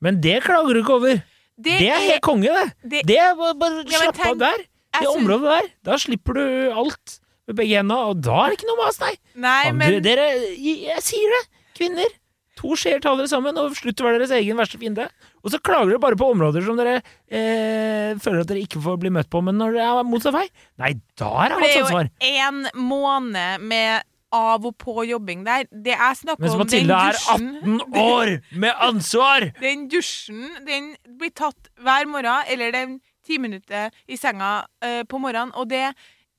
Men 0.00 0.18
det 0.20 0.42
klager 0.44 0.76
du 0.76 0.82
ikke 0.82 0.92
over. 0.98 1.20
Det 1.56 1.76
er 1.88 2.02
helt 2.04 2.20
konge, 2.24 2.52
det. 2.52 2.64
det, 2.84 2.98
Det 3.08 3.16
er 3.16 3.30
bare, 3.34 3.54
bare 3.56 3.84
Ja, 3.88 4.02
slapp 4.02 4.18
av 4.28 4.38
der. 4.42 4.64
Det 4.96 5.08
området 5.08 5.48
der. 5.54 5.68
Da 5.88 5.96
slipper 6.00 6.36
du 6.36 6.42
alt 6.72 7.14
med 7.46 7.58
begge 7.58 7.80
hendene, 7.80 7.98
og 8.10 8.22
da 8.26 8.44
er 8.44 8.52
det 8.52 8.60
ikke 8.60 8.70
noe 8.70 8.82
mas, 8.84 9.00
nei. 9.02 9.14
Nei, 9.34 9.58
Faen, 9.68 9.80
men 9.80 9.98
dere, 10.04 10.30
jeg, 10.54 10.78
jeg 10.88 11.04
sier 11.06 11.36
det! 11.36 11.42
Kvinner. 11.76 12.14
To 12.56 12.72
skjeer 12.78 13.02
taler 13.04 13.28
sammen, 13.28 13.58
og 13.60 13.74
slutt 13.76 14.00
å 14.00 14.06
være 14.06 14.22
deres 14.22 14.32
egen 14.38 14.56
verste 14.56 14.78
fiende. 14.80 15.10
Og 15.44 15.52
så 15.52 15.60
klager 15.60 15.92
dere 15.92 16.00
bare 16.02 16.16
på 16.18 16.30
områder 16.32 16.64
som 16.64 16.78
dere 16.80 16.94
eh, 17.28 18.16
føler 18.22 18.42
at 18.42 18.48
dere 18.48 18.62
ikke 18.64 18.80
får 18.82 18.96
bli 19.02 19.12
møtt 19.12 19.28
på, 19.32 19.42
men 19.44 19.58
når 19.60 19.76
det 19.76 19.82
er 19.84 20.08
motsatt 20.08 20.34
vei, 20.34 20.46
nei, 20.80 20.94
da 21.20 21.32
er 21.44 21.52
det 21.52 21.58
hans 21.60 21.80
ansvar. 21.84 22.08
det 22.16 22.30
er 22.30 22.38
jo 22.38 22.46
en 22.48 22.86
måned 22.88 23.66
med 23.68 24.06
av 24.36 24.64
og 24.66 24.74
på 24.80 25.04
jobbing 25.06 25.44
der. 25.46 25.68
Det 25.70 25.94
jeg 25.94 26.18
snakker 26.22 26.42
om, 26.42 26.48
den 26.48 26.62
Mathilde 26.64 26.96
er 26.96 27.20
18 27.36 28.00
år 28.00 28.32
med 28.64 28.82
ansvar! 28.88 29.50
Den 29.62 29.86
dusjen 29.92 30.48
den 30.66 30.94
blir 31.20 31.32
tatt 31.36 31.70
hver 31.84 32.08
morgen, 32.10 32.48
eller 32.50 32.74
den 32.74 32.98
ti 33.26 33.38
minutter 33.42 33.94
i 34.08 34.18
senga 34.18 34.66
eh, 34.84 35.02
på 35.08 35.20
morgenen, 35.22 35.54
og 35.54 35.68
det 35.70 35.90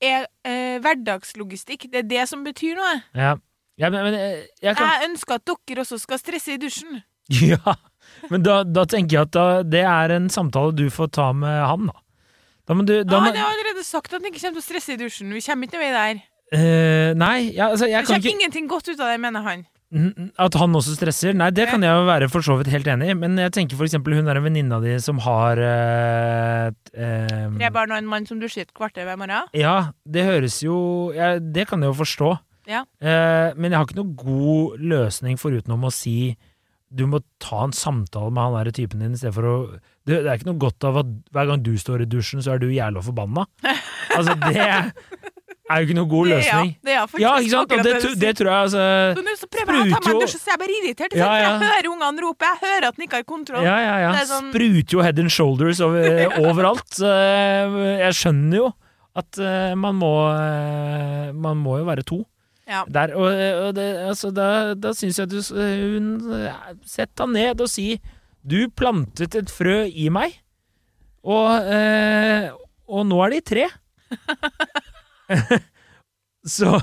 er 0.04 0.26
eh, 0.48 0.78
hverdagslogistikk. 0.84 1.88
Det 1.92 2.04
er 2.04 2.10
det 2.10 2.24
som 2.30 2.44
betyr 2.46 2.78
noe. 2.80 2.96
Ja, 3.18 3.36
ja 3.82 3.92
men, 3.94 4.10
men 4.10 4.18
eh, 4.18 4.48
jeg 4.64 4.78
kan 4.78 4.90
Jeg 4.94 5.12
ønsker 5.12 5.40
at 5.40 5.54
dere 5.68 5.86
også 5.86 6.00
skal 6.02 6.22
stresse 6.22 6.58
i 6.58 6.62
dusjen. 6.62 7.04
Ja, 7.44 7.74
men 8.32 8.40
da, 8.40 8.62
da 8.64 8.86
tenker 8.88 9.18
jeg 9.18 9.28
at 9.28 9.34
da, 9.36 9.46
det 9.68 9.82
er 9.84 10.14
en 10.16 10.30
samtale 10.32 10.72
du 10.72 10.86
får 10.88 11.10
ta 11.18 11.26
med 11.36 11.58
han, 11.60 11.90
da. 11.90 11.98
Da 12.68 12.76
må 12.76 12.86
du 12.88 12.94
da 13.02 13.04
det 13.04 13.20
han 13.26 13.40
har 13.40 13.52
allerede 13.52 13.84
sagt 13.84 14.14
at 14.14 14.22
han 14.22 14.30
ikke 14.30 14.40
kommer 14.42 14.60
til 14.60 14.64
å 14.64 14.66
stresse 14.66 14.96
i 14.96 15.00
dusjen. 15.00 15.34
Vi 15.36 15.44
kommer 15.44 15.68
ikke 15.68 15.76
noe 15.76 15.84
vei 15.84 15.92
der. 15.96 16.22
Uh, 16.48 17.12
Nei, 17.20 17.52
ja, 17.56 17.68
altså, 17.74 17.88
jeg 17.92 18.06
Det 18.06 18.08
kan 18.08 18.22
kommer 18.22 18.32
ingenting 18.32 18.70
godt 18.72 18.88
ut 18.88 19.00
av 19.00 19.12
det, 19.12 19.20
mener 19.24 19.44
han. 19.44 19.66
Mm, 19.88 20.32
At 20.36 20.56
han 20.60 20.76
også 20.76 20.97
stresser? 20.97 21.36
Nei, 21.38 21.47
det 21.56 21.69
kan 21.69 21.84
jeg 21.86 21.95
jo 21.95 22.08
være 22.10 22.28
for 22.32 22.43
så 22.43 22.58
vidt 22.60 22.71
helt 22.73 22.89
enig 22.91 23.13
i. 23.13 23.15
Men 23.15 23.38
jeg 23.39 23.54
tenker 23.56 23.80
for 23.80 23.88
eksempel 23.88 24.17
hun 24.17 24.28
er 24.28 24.39
en 24.39 24.47
venninne 24.47 24.76
av 24.76 24.84
de 24.84 24.97
som 25.04 25.21
har 25.23 25.62
eh, 25.63 26.73
eh, 26.91 27.45
Tre 27.56 27.71
barn 27.76 27.93
og 27.95 28.02
en 28.02 28.10
mann 28.12 28.28
som 28.28 28.41
dusjer 28.41 28.67
et 28.67 28.76
kvarter 28.76 29.08
hver 29.08 29.19
morgen. 29.19 29.47
Ja, 29.56 29.93
det 30.04 30.28
høres 30.28 30.60
jo 30.65 31.13
ja, 31.15 31.38
Det 31.39 31.69
kan 31.71 31.84
jeg 31.84 31.93
jo 31.93 32.00
forstå. 32.02 32.34
Ja. 32.67 32.84
Eh, 33.00 33.56
men 33.56 33.71
jeg 33.71 33.80
har 33.80 33.88
ikke 33.88 34.02
noen 34.02 34.15
god 34.19 34.84
løsning 34.84 35.39
forutenom 35.39 35.88
å 35.88 35.93
si 35.93 36.36
du 36.88 37.04
må 37.08 37.19
ta 37.43 37.65
en 37.65 37.73
samtale 37.76 38.32
med 38.32 38.45
han 38.45 38.54
der 38.56 38.76
typen 38.76 39.02
din 39.04 39.15
i 39.15 39.19
stedet 39.19 39.36
for 39.36 39.47
å 39.47 39.56
det, 40.08 40.21
det 40.23 40.30
er 40.30 40.38
ikke 40.38 40.47
noe 40.47 40.62
godt 40.62 40.86
av 40.88 41.02
at 41.02 41.10
hver 41.36 41.50
gang 41.50 41.63
du 41.65 41.73
står 41.80 42.06
i 42.06 42.08
dusjen, 42.08 42.39
så 42.39 42.54
er 42.54 42.62
du 42.63 42.69
jævla 42.71 43.04
forbanna. 43.04 43.47
Altså, 44.17 44.34
det 44.39 45.27
er 45.70 45.82
jo 45.82 45.88
ikke 45.88 45.96
noe 45.98 46.08
god 46.12 46.28
Det 46.28 46.34
løsning. 46.38 46.70
Ja, 46.88 47.06
det 47.08 47.22
Ja, 47.22 47.32
ikke 47.42 47.52
sant? 47.52 47.70
Det, 47.70 48.12
det 48.22 48.32
tror 48.40 48.50
jeg 48.52 48.60
altså 48.68 48.84
Så 49.18 49.24
nå 49.26 49.34
så 49.42 49.48
prøver 49.52 49.74
jeg 49.78 49.82
å 49.82 49.92
ta 49.92 50.00
meg 50.06 50.14
en 50.14 50.22
dusj, 50.24 50.36
så 50.40 50.52
jeg 50.54 50.60
bare 50.62 50.76
irritert. 50.78 51.16
Ja, 51.20 51.28
ja. 51.36 51.50
Jeg 51.52 51.60
hører 51.68 51.90
ungene 51.92 52.24
rope, 52.24 52.50
jeg 52.54 52.62
hører 52.64 52.88
at 52.88 52.96
den 53.00 53.06
ikke 53.08 53.20
har 53.20 53.26
kontroll. 53.28 53.66
Ja, 53.68 53.76
ja, 53.84 53.96
ja. 54.06 54.12
Sånn- 54.30 54.50
Spruter 54.54 54.98
jo 54.98 55.04
head 55.04 55.20
and 55.20 55.34
shoulders 55.34 55.82
over, 55.84 56.08
overalt. 56.48 56.88
Så, 56.96 57.12
eh, 57.12 57.78
Jeg 58.06 58.18
skjønner 58.22 58.58
jo 58.62 58.72
at 59.18 59.40
eh, 59.42 59.74
man 59.76 59.96
må 59.98 60.12
eh, 60.30 61.32
Man 61.34 61.58
må 61.58 61.80
jo 61.82 61.88
være 61.90 62.04
to 62.08 62.22
Ja. 62.68 62.84
der. 62.88 63.14
Og, 63.16 63.28
og 63.68 63.74
det, 63.76 63.88
altså, 64.08 64.32
da, 64.36 64.74
da 64.76 64.92
syns 64.94 65.18
jeg 65.20 65.30
du 65.32 65.38
hun 65.42 66.08
Sett 66.86 67.14
deg 67.16 67.30
ned 67.36 67.62
og 67.64 67.70
si 67.72 67.98
Du 68.44 68.60
plantet 68.70 69.36
et 69.40 69.50
frø 69.52 69.84
i 69.88 70.08
meg, 70.14 70.36
og, 71.28 71.68
og 72.88 73.02
nå 73.10 73.18
er 73.26 73.34
de 73.36 73.40
tre. 73.44 73.66
Så 76.58 76.74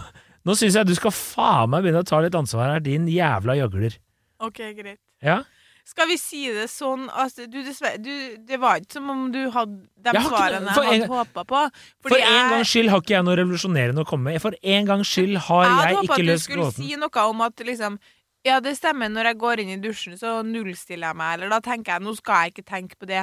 nå 0.44 0.54
syns 0.58 0.76
jeg 0.76 0.88
du 0.88 0.94
skal 0.98 1.14
faen 1.16 1.70
meg 1.72 1.84
begynne 1.84 2.02
å 2.04 2.08
ta 2.08 2.20
litt 2.24 2.34
ansvar 2.36 2.74
her, 2.74 2.82
din 2.84 3.06
jævla 3.08 3.56
gjøgler. 3.60 3.96
Ok, 4.44 4.60
greit. 4.76 5.00
Ja? 5.24 5.42
Skal 5.84 6.08
vi 6.08 6.16
si 6.16 6.46
det 6.48 6.64
sånn 6.72 7.10
altså, 7.12 7.44
du, 7.44 7.58
dessverre, 7.60 7.98
du, 8.00 8.10
Det 8.48 8.56
var 8.56 8.78
ikke 8.80 8.96
som 8.96 9.08
om 9.12 9.26
du 9.32 9.42
hadde 9.52 9.82
de 10.00 10.14
Jeg 10.14 10.22
ikke 10.22 10.30
svarene 10.32 10.64
noe- 10.64 10.84
jeg 10.88 11.02
hadde 11.02 11.08
håpa 11.12 11.44
på. 11.44 11.62
For 12.06 12.16
en 12.16 12.52
gangs 12.54 12.70
skyld 12.72 12.88
har 12.92 13.02
ikke 13.04 13.14
jeg 13.18 13.26
noe 13.28 13.36
revolusjonerende 13.42 14.04
å 14.04 14.08
komme 14.08 14.32
med. 14.32 14.40
For 14.40 14.56
en 14.62 14.88
gangs 14.88 15.10
skyld 15.12 15.36
har 15.48 15.64
jeg 15.66 15.74
jeg, 15.74 15.80
hadde 15.84 15.98
håpa 16.00 16.16
at 16.16 16.24
du 16.24 16.38
skulle 16.40 16.68
gåten. 16.70 16.88
si 16.88 16.96
noe 17.00 17.26
om 17.28 17.44
at 17.44 17.64
liksom 17.68 17.98
Ja, 18.44 18.58
det 18.60 18.74
stemmer, 18.76 19.08
når 19.08 19.30
jeg 19.30 19.38
går 19.40 19.60
inn 19.62 19.70
i 19.72 19.80
dusjen, 19.80 20.16
så 20.20 20.38
nullstiller 20.44 21.08
jeg 21.12 21.16
meg, 21.16 21.36
eller 21.38 21.52
da 21.52 21.60
tenker 21.64 21.94
jeg 21.94 22.04
nå 22.04 22.12
skal 22.16 22.42
jeg 22.44 22.52
ikke 22.52 22.64
tenke 22.68 22.98
på 23.00 23.08
det. 23.08 23.22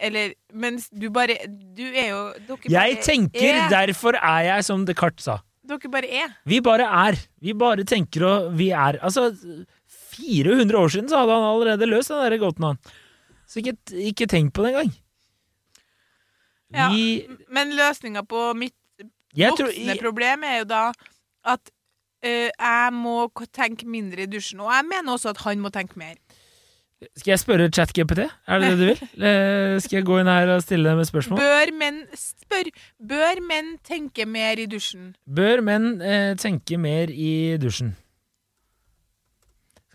Eller 0.00 0.34
Mens 0.52 0.88
du 0.90 1.08
bare 1.10 1.36
Du 1.76 1.82
er 1.88 2.10
jo 2.12 2.20
Dere 2.46 2.70
Jeg 2.72 3.00
tenker, 3.02 3.64
er. 3.64 3.68
derfor 3.72 4.18
er 4.18 4.44
jeg 4.52 4.64
som 4.68 4.84
Descartes 4.86 5.26
sa. 5.28 5.38
Dere 5.68 5.90
bare 5.92 6.08
er. 6.22 6.36
Vi 6.48 6.60
bare 6.64 6.86
er. 7.08 7.18
Vi 7.44 7.52
bare 7.52 7.84
tenker 7.84 8.24
og 8.28 8.52
vi 8.56 8.70
er. 8.70 8.98
Altså, 9.04 9.28
400 10.18 10.78
år 10.78 10.88
siden 10.94 11.10
så 11.10 11.20
hadde 11.20 11.36
han 11.36 11.48
allerede 11.50 11.86
løst 11.90 12.10
den 12.12 12.22
derre 12.24 12.38
gåten, 12.40 12.64
han. 12.64 12.78
Så 13.48 13.60
ikke, 13.62 13.76
ikke 14.10 14.26
tenk 14.30 14.54
på 14.56 14.64
det 14.64 14.72
engang. 14.74 14.94
Ja, 16.74 16.88
Vi 16.92 17.26
Men 17.48 17.72
løsninga 17.76 18.22
på 18.28 18.52
mitt 18.58 18.74
voksne 19.32 19.96
problem 20.00 20.44
er 20.44 20.58
jo 20.62 20.66
da 20.68 20.82
at 21.48 21.70
eh, 22.22 22.50
jeg 22.50 22.92
må 22.92 23.28
tenke 23.54 23.86
mindre 23.88 24.24
i 24.26 24.30
dusjen. 24.30 24.60
Og 24.60 24.72
jeg 24.72 24.84
mener 24.88 25.14
også 25.14 25.32
at 25.32 25.42
han 25.46 25.62
må 25.64 25.70
tenke 25.72 25.96
mer. 26.00 26.16
Skal 26.98 27.30
jeg 27.30 27.38
spørre 27.38 27.68
ChatGPT? 27.70 28.24
Er 28.26 28.58
det 28.58 28.72
det 28.72 28.78
du 28.78 28.84
vil? 28.88 29.02
Eh, 29.28 29.76
skal 29.82 30.00
jeg 30.00 30.06
gå 30.08 30.18
inn 30.18 30.30
her 30.30 30.50
og 30.56 30.64
stille 30.64 30.90
dem 30.90 30.98
et 30.98 31.10
spørsmål? 31.10 31.38
Bør 31.38 31.70
menn 31.78 32.02
spør 32.18 32.72
Bør 32.98 33.40
menn 33.46 33.76
tenke 33.86 34.26
mer 34.26 34.58
i 34.58 34.66
dusjen? 34.70 35.12
Bør 35.26 35.62
menn 35.62 36.02
eh, 36.02 36.34
tenke 36.40 36.78
mer 36.80 37.12
i 37.14 37.54
dusjen? 37.62 37.94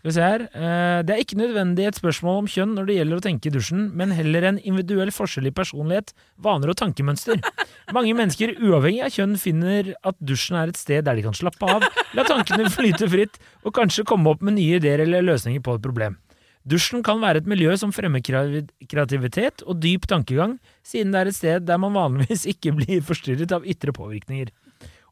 Skal 0.00 0.08
vi 0.10 0.14
se 0.16 0.24
her. 0.24 0.46
Eh, 0.52 1.02
det 1.04 1.12
er 1.14 1.20
ikke 1.20 1.38
nødvendig 1.40 1.86
et 1.88 2.00
spørsmål 2.00 2.42
om 2.42 2.48
kjønn 2.54 2.74
når 2.76 2.88
det 2.88 2.96
gjelder 2.98 3.20
å 3.20 3.26
tenke 3.28 3.48
i 3.48 3.54
dusjen, 3.54 3.86
men 3.96 4.16
heller 4.16 4.48
en 4.48 4.64
individuell 4.64 5.12
forskjell 5.12 5.48
i 5.48 5.54
personlighet, 5.56 6.16
vaner 6.44 6.72
og 6.72 6.80
tankemønster. 6.80 7.40
Mange 7.96 8.16
mennesker, 8.16 8.56
uavhengig 8.64 9.04
av 9.04 9.16
kjønn, 9.16 9.38
finner 9.40 9.92
at 10.00 10.20
dusjen 10.24 10.60
er 10.60 10.72
et 10.72 10.80
sted 10.80 11.04
der 11.04 11.20
de 11.20 11.24
kan 11.28 11.36
slappe 11.36 11.68
av, 11.68 11.84
la 12.16 12.24
tankene 12.28 12.72
flyte 12.72 13.08
fritt 13.12 13.40
og 13.64 13.76
kanskje 13.76 14.08
komme 14.08 14.32
opp 14.32 14.44
med 14.44 14.56
nye 14.56 14.80
ideer 14.80 15.04
eller 15.04 15.24
løsninger 15.24 15.64
på 15.64 15.76
et 15.76 15.84
problem. 15.84 16.20
Dusjen 16.64 17.02
kan 17.04 17.20
være 17.20 17.42
et 17.42 17.48
miljø 17.48 17.74
som 17.76 17.90
fremmer 17.92 18.22
kreativitet 18.24 19.62
og 19.68 19.82
dyp 19.84 20.06
tankegang, 20.08 20.56
siden 20.80 21.12
det 21.12 21.20
er 21.20 21.30
et 21.30 21.36
sted 21.36 21.66
der 21.68 21.80
man 21.80 21.92
vanligvis 21.92 22.46
ikke 22.54 22.72
blir 22.78 23.04
forstyrret 23.04 23.52
av 23.52 23.66
ytre 23.68 23.92
påvirkninger. 23.96 24.48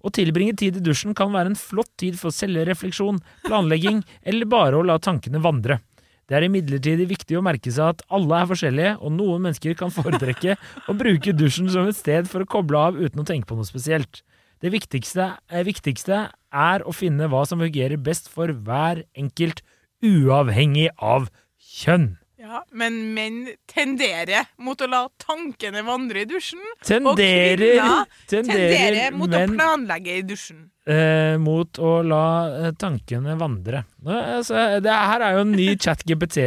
Å 0.03 0.11
tilbringe 0.11 0.57
tid 0.59 0.81
i 0.81 0.83
dusjen 0.83 1.15
kan 1.15 1.31
være 1.35 1.53
en 1.53 1.59
flott 1.59 1.91
tid 2.01 2.17
for 2.19 2.35
selvrefleksjon, 2.35 3.21
planlegging 3.45 4.01
eller 4.29 4.49
bare 4.49 4.81
å 4.81 4.87
la 4.87 4.97
tankene 4.99 5.43
vandre. 5.45 5.79
Det 6.25 6.38
er 6.38 6.47
imidlertid 6.47 7.03
viktig 7.11 7.37
å 7.37 7.45
merke 7.45 7.71
seg 7.75 7.93
at 7.93 8.05
alle 8.17 8.38
er 8.41 8.49
forskjellige, 8.49 8.97
og 9.05 9.12
noen 9.12 9.45
mennesker 9.45 9.77
kan 9.77 9.93
foretrekke 9.93 10.57
å 10.88 10.97
bruke 10.97 11.37
dusjen 11.37 11.69
som 11.69 11.91
et 11.91 11.99
sted 11.99 12.31
for 12.31 12.47
å 12.47 12.49
koble 12.49 12.81
av 12.81 12.97
uten 12.97 13.21
å 13.21 13.29
tenke 13.29 13.51
på 13.51 13.59
noe 13.59 13.69
spesielt. 13.69 14.23
Det 14.62 14.73
viktigste, 14.73 15.35
eh, 15.51 15.67
viktigste 15.67 16.25
er 16.33 16.85
å 16.87 16.95
finne 16.95 17.29
hva 17.29 17.43
som 17.45 17.61
fungerer 17.61 18.01
best 18.01 18.31
for 18.33 18.49
hver 18.55 19.03
enkelt, 19.19 19.61
uavhengig 20.03 20.91
av 20.99 21.29
kjønn. 21.62 22.12
Ja, 22.43 22.59
men 22.75 22.97
menn 23.15 23.37
tenderer 23.71 24.49
mot 24.59 24.81
å 24.83 24.88
la 24.91 25.05
tankene 25.23 25.85
vandre 25.87 26.25
i 26.25 26.29
dusjen. 26.29 26.61
Tenderer, 26.85 27.62
kvinner 27.79 28.01
tenderer, 28.33 28.75
Tenderer 28.75 29.15
mot 29.17 29.31
å 29.38 29.43
planlegge 29.55 30.17
i 30.19 30.25
dusjen. 30.27 30.65
eh, 30.91 31.37
mot 31.38 31.79
å 31.79 31.93
la 32.03 32.25
eh, 32.67 32.73
tankene 32.75 33.37
vandre. 33.38 33.85
Altså, 34.05 34.59
det 34.83 34.91
her 34.91 35.23
er 35.29 35.38
jo 35.38 35.45
en 35.47 35.55
ny 35.55 35.69
chat-GPT 35.79 36.43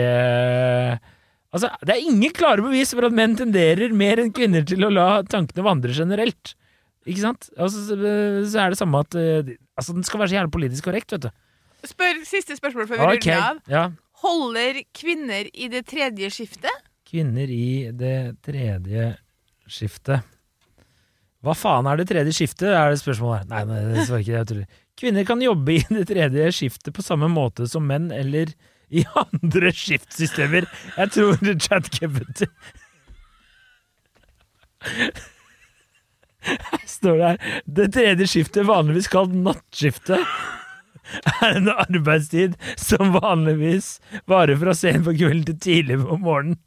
Altså, 1.55 1.69
det 1.87 1.93
er 1.95 2.03
ingen 2.03 2.33
klare 2.35 2.59
bevis 2.65 2.91
for 2.91 3.07
at 3.07 3.15
menn 3.15 3.37
tenderer 3.39 3.93
mer 3.95 4.19
enn 4.19 4.33
kvinner 4.35 4.65
til 4.67 4.83
å 4.83 4.91
la 4.91 5.07
tankene 5.23 5.63
vandre 5.63 5.95
generelt. 5.95 6.51
Ikke 7.07 7.21
sant? 7.23 7.47
Altså, 7.55 7.85
så, 7.87 7.95
så 8.51 8.59
er 8.65 8.73
det 8.73 8.79
samme 8.81 8.99
at 9.05 9.15
eh, 9.15 9.55
Altså, 9.79 9.91
den 9.95 10.03
skal 10.07 10.19
være 10.21 10.31
så 10.33 10.37
jævlig 10.41 10.51
politisk 10.55 10.85
korrekt, 10.89 11.11
vet 11.15 11.25
du. 11.27 11.31
Spør, 11.89 12.21
siste 12.27 12.57
spørsmål 12.57 12.89
før 12.89 13.01
vi 13.01 13.07
okay. 13.17 13.35
ruller 13.35 13.49
av. 13.49 13.61
ja. 13.71 13.85
Holder 14.25 14.79
kvinner 14.95 15.49
i 15.53 15.67
det 15.69 15.83
tredje 15.91 16.31
skiftet? 16.33 16.85
Kvinner 17.05 17.51
i 17.51 17.91
det 17.93 18.37
tredje 18.45 19.11
skiftet. 19.69 20.25
Hva 21.45 21.53
faen 21.53 21.85
er 21.85 21.99
det 21.99 22.07
tredje 22.09 22.33
skiftet, 22.33 22.71
er 22.73 22.89
det 22.89 23.01
spørsmålet. 23.03 23.51
Nei, 23.51 23.61
nei, 23.69 23.81
det 23.91 24.07
svarer 24.07 24.23
ikke. 24.23 24.37
Jeg 24.39 24.49
tror. 24.49 24.79
Kvinner 24.97 25.27
kan 25.27 25.43
jobbe 25.43 25.75
i 25.75 25.83
det 25.91 26.07
tredje 26.09 26.47
skiftet 26.57 26.95
på 26.95 27.05
samme 27.05 27.29
måte 27.29 27.67
som 27.69 27.85
menn, 27.85 28.07
eller 28.15 28.55
i 28.89 29.03
andre 29.19 29.71
skiftsystemer. 29.75 30.65
Jeg 30.95 31.13
tror 31.13 31.37
ChatGPT 31.67 32.45
Her 36.45 36.83
står 36.85 37.15
det 37.17 37.29
her 37.29 37.61
Det 37.77 37.87
tredje 37.95 38.27
skiftet, 38.29 38.67
vanligvis 38.67 39.09
kalt 39.09 39.33
nattskiftet, 39.33 40.21
er 41.41 41.59
en 41.59 41.71
arbeidstid 41.73 42.55
som 42.81 43.15
vanligvis 43.15 43.97
varer 44.29 44.59
fra 44.61 44.75
sent 44.77 45.05
på 45.07 45.15
kvelden 45.17 45.45
til 45.47 45.59
tidlig 45.67 45.99
på 46.03 46.19
morgenen. 46.21 46.59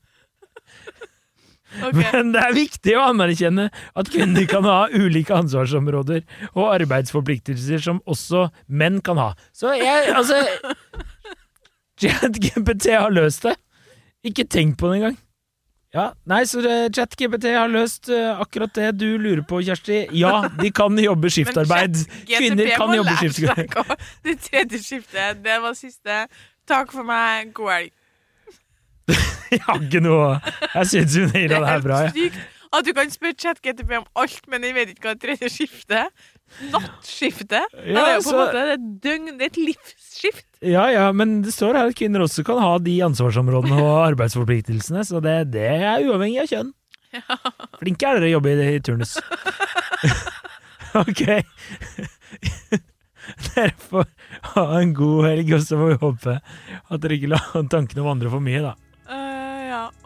Okay. 1.69 2.01
Men 2.01 2.31
det 2.33 2.41
er 2.41 2.55
viktig 2.57 2.95
å 2.97 3.05
anerkjenne 3.11 3.67
at 3.69 4.11
kvinner 4.11 4.47
kan 4.49 4.65
ha 4.65 4.87
ulike 4.89 5.37
ansvarsområder 5.37 6.23
og 6.55 6.71
arbeidsforpliktelser 6.73 7.83
som 7.85 8.01
også 8.09 8.47
menn 8.73 9.03
kan 9.05 9.21
ha. 9.21 9.29
Så 9.53 9.75
jeg, 9.77 10.09
altså 10.17 10.41
ChatGPT 12.01 12.89
har 12.97 13.13
løst 13.13 13.45
det. 13.45 13.59
Ikke 14.27 14.49
tenk 14.49 14.79
på 14.81 14.91
det 14.91 15.03
engang. 15.03 15.19
Ja, 15.97 16.11
nei, 16.29 16.43
så 16.45 16.61
eh, 16.69 16.91
ChatGPT 16.93 17.47
har 17.55 17.71
løst 17.73 18.11
eh, 18.13 18.29
akkurat 18.43 18.75
det 18.77 18.91
du 19.01 19.07
lurer 19.17 19.41
på, 19.49 19.63
Kjersti. 19.65 20.03
Ja, 20.21 20.43
de 20.61 20.69
kan 20.77 20.99
jobbe 21.01 21.31
skiftarbeid. 21.35 21.97
Kvinner 22.29 22.75
kan 22.77 22.93
jobbe 22.93 23.15
skiftarbeid. 23.23 23.95
Det 24.27 24.35
tredje 24.45 24.83
skiftet, 24.85 25.41
det 25.47 25.57
var 25.65 25.77
siste. 25.79 26.27
Takk 26.69 26.93
for 26.93 27.09
meg. 27.09 27.55
God 27.57 27.73
helg. 27.73 27.95
Jeg 29.49 29.63
har 29.65 29.79
ikke 29.81 30.01
noe 30.05 30.25
Jeg 30.75 30.89
syns 30.91 31.15
hun 31.17 31.31
naila 31.35 31.63
det 31.63 31.69
her 31.73 31.85
bra. 31.87 32.01
jeg. 32.13 32.33
At 32.73 32.85
du 32.85 32.93
kan 32.97 33.11
spørre 33.13 33.37
ChatGTP 33.39 33.93
om 34.01 34.05
alt, 34.21 34.43
men 34.53 34.65
jeg 34.67 34.75
vet 34.77 34.91
ikke 34.93 35.09
hva 35.09 35.15
det 35.17 35.23
tredje 35.25 35.49
skiftet 35.53 36.11
Nattskiftet? 36.73 37.67
Ja, 37.77 37.93
det 37.93 38.03
er 38.03 38.15
jo 38.15 38.23
på 38.23 38.23
en 38.23 38.27
så- 38.29 38.39
måte 38.39 38.63
det 38.65 38.75
er 38.75 38.85
døgn, 39.05 39.27
det 39.39 39.45
er 39.47 39.51
et 39.53 39.59
livsskift. 39.61 40.47
Ja, 40.65 40.87
ja, 40.91 41.07
men 41.13 41.43
det 41.45 41.53
står 41.55 41.77
her 41.77 41.91
at 41.93 41.97
kvinner 41.99 42.25
også 42.25 42.45
kan 42.45 42.59
ha 42.63 42.79
de 42.81 42.95
ansvarsområdene 43.05 43.77
og 43.83 43.99
arbeidsforpliktelsene, 44.11 45.05
så 45.05 45.21
det, 45.23 45.37
det 45.53 45.67
er 45.69 46.07
uavhengig 46.09 46.41
av 46.45 46.49
kjønn. 46.53 46.73
Flinke 47.81 48.05
er 48.09 48.19
dere 48.19 48.29
å 48.29 48.35
jobbe 48.39 48.53
i, 48.57 48.67
i 48.77 48.81
turnus. 48.85 49.15
ok. 51.03 51.23
dere 53.55 53.73
får 53.89 54.09
ha 54.55 54.65
en 54.81 54.93
god 54.97 55.25
helg, 55.29 55.53
og 55.57 55.65
så 55.65 55.79
får 55.81 55.93
vi 55.93 56.01
håpe 56.05 56.35
at 56.41 57.01
dere 57.05 57.17
ikke 57.19 57.33
lar 57.33 57.49
tankene 57.73 58.05
vandre 58.07 58.33
for 58.33 58.45
mye, 58.45 58.65
da. 58.65 58.75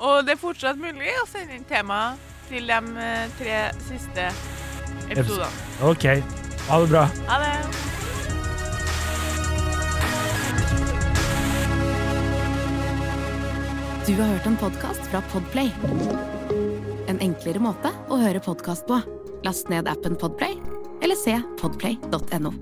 Og 0.02 0.26
det 0.26 0.36
er 0.36 0.40
fortsatt 0.40 0.80
mulig 0.80 1.12
å 1.20 1.26
sende 1.30 1.56
inn 1.58 1.66
tema 1.68 2.14
til 2.48 2.68
de 2.68 2.80
eh, 3.04 3.28
tre 3.38 3.60
siste 3.86 4.28
episodene. 5.08 5.52
Ok. 5.86 6.08
Ha 6.68 6.82
det 6.82 6.92
bra. 6.92 7.06
Ha 7.30 7.40
det. 7.42 7.54
Du 14.06 14.16
har 14.18 14.26
hørt 14.34 14.46
en 14.46 14.56
podkast 14.56 15.04
fra 15.12 15.22
Podplay. 15.30 15.70
En 17.06 17.22
enklere 17.22 17.62
måte 17.62 17.92
å 18.10 18.18
høre 18.18 18.42
podkast 18.42 18.88
på. 18.90 18.98
Last 19.46 19.70
ned 19.70 19.90
appen 19.90 20.18
Podplay, 20.18 20.58
eller 21.02 21.18
se 21.18 21.38
podplay.no. 21.62 22.54